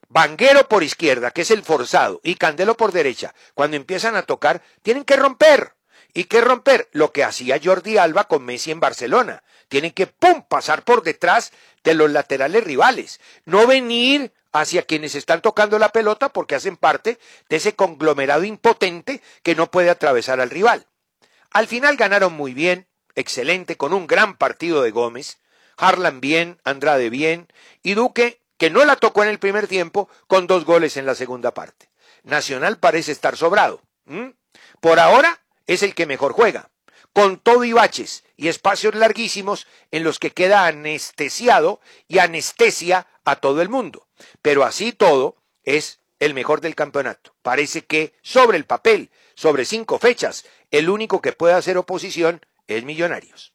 Vanguero 0.09 0.67
por 0.67 0.83
izquierda, 0.83 1.31
que 1.31 1.41
es 1.41 1.49
el 1.49 1.63
forzado, 1.63 2.21
y 2.23 2.35
Candelo 2.35 2.77
por 2.77 2.91
derecha, 2.91 3.33
cuando 3.55 3.77
empiezan 3.77 4.15
a 4.15 4.21
tocar, 4.21 4.61
tienen 4.83 5.05
que 5.05 5.15
romper. 5.15 5.73
¿Y 6.13 6.25
qué 6.25 6.41
romper? 6.41 6.87
Lo 6.91 7.11
que 7.11 7.23
hacía 7.23 7.59
Jordi 7.61 7.97
Alba 7.97 8.25
con 8.25 8.45
Messi 8.45 8.69
en 8.69 8.79
Barcelona. 8.79 9.43
Tienen 9.67 9.91
que, 9.91 10.05
¡pum!, 10.05 10.43
pasar 10.47 10.83
por 10.83 11.01
detrás 11.01 11.51
de 11.83 11.95
los 11.95 12.11
laterales 12.11 12.63
rivales. 12.63 13.19
No 13.45 13.65
venir 13.65 14.31
hacia 14.53 14.83
quienes 14.83 15.15
están 15.15 15.41
tocando 15.41 15.79
la 15.79 15.89
pelota 15.89 16.29
porque 16.29 16.55
hacen 16.55 16.77
parte 16.77 17.19
de 17.49 17.57
ese 17.57 17.75
conglomerado 17.75 18.43
impotente 18.43 19.21
que 19.41 19.55
no 19.55 19.69
puede 19.69 19.89
atravesar 19.89 20.39
al 20.39 20.51
rival. 20.51 20.85
Al 21.51 21.67
final 21.67 21.97
ganaron 21.97 22.33
muy 22.33 22.53
bien, 22.53 22.87
excelente, 23.15 23.75
con 23.75 23.93
un 23.93 24.07
gran 24.07 24.37
partido 24.37 24.81
de 24.83 24.91
Gómez, 24.91 25.39
Harlan 25.77 26.21
bien, 26.21 26.59
Andrade 26.63 27.09
bien, 27.09 27.47
y 27.81 27.95
Duque, 27.95 28.41
que 28.57 28.69
no 28.69 28.85
la 28.85 28.95
tocó 28.95 29.23
en 29.23 29.29
el 29.29 29.39
primer 29.39 29.67
tiempo, 29.67 30.07
con 30.27 30.47
dos 30.47 30.65
goles 30.65 30.97
en 30.97 31.05
la 31.05 31.15
segunda 31.15 31.53
parte. 31.53 31.89
Nacional 32.23 32.77
parece 32.77 33.11
estar 33.11 33.35
sobrado. 33.35 33.81
Por 34.79 34.99
ahora 34.99 35.41
es 35.67 35.83
el 35.83 35.95
que 35.95 36.05
mejor 36.05 36.33
juega, 36.33 36.69
con 37.11 37.37
todo 37.37 37.63
y 37.63 37.73
baches 37.73 38.23
y 38.37 38.47
espacios 38.47 38.95
larguísimos 38.95 39.67
en 39.91 40.03
los 40.03 40.19
que 40.19 40.31
queda 40.31 40.65
anestesiado 40.65 41.81
y 42.07 42.19
anestesia 42.19 43.07
a 43.25 43.35
todo 43.37 43.61
el 43.61 43.69
mundo. 43.69 44.07
Pero 44.41 44.63
así 44.63 44.91
todo 44.91 45.37
es 45.63 45.99
el 46.19 46.33
mejor 46.33 46.61
del 46.61 46.75
campeonato. 46.75 47.35
Parece 47.41 47.85
que 47.85 48.13
sobre 48.21 48.57
el 48.57 48.65
papel, 48.65 49.09
sobre 49.35 49.65
cinco 49.65 49.99
fechas, 49.99 50.45
el 50.71 50.89
único 50.89 51.21
que 51.21 51.33
puede 51.33 51.53
hacer 51.53 51.77
oposición 51.77 52.41
es 52.67 52.83
Millonarios. 52.83 53.53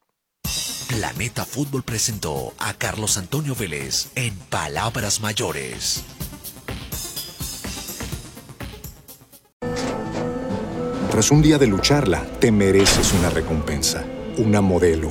Planeta 0.88 1.44
Fútbol 1.44 1.82
presentó 1.82 2.54
a 2.58 2.74
Carlos 2.74 3.18
Antonio 3.18 3.54
Vélez 3.54 4.08
en 4.14 4.36
Palabras 4.36 5.20
Mayores. 5.20 6.02
Tras 11.10 11.30
un 11.30 11.42
día 11.42 11.58
de 11.58 11.66
lucharla, 11.66 12.24
te 12.38 12.52
mereces 12.52 13.12
una 13.12 13.30
recompensa, 13.30 14.04
una 14.36 14.60
modelo, 14.60 15.10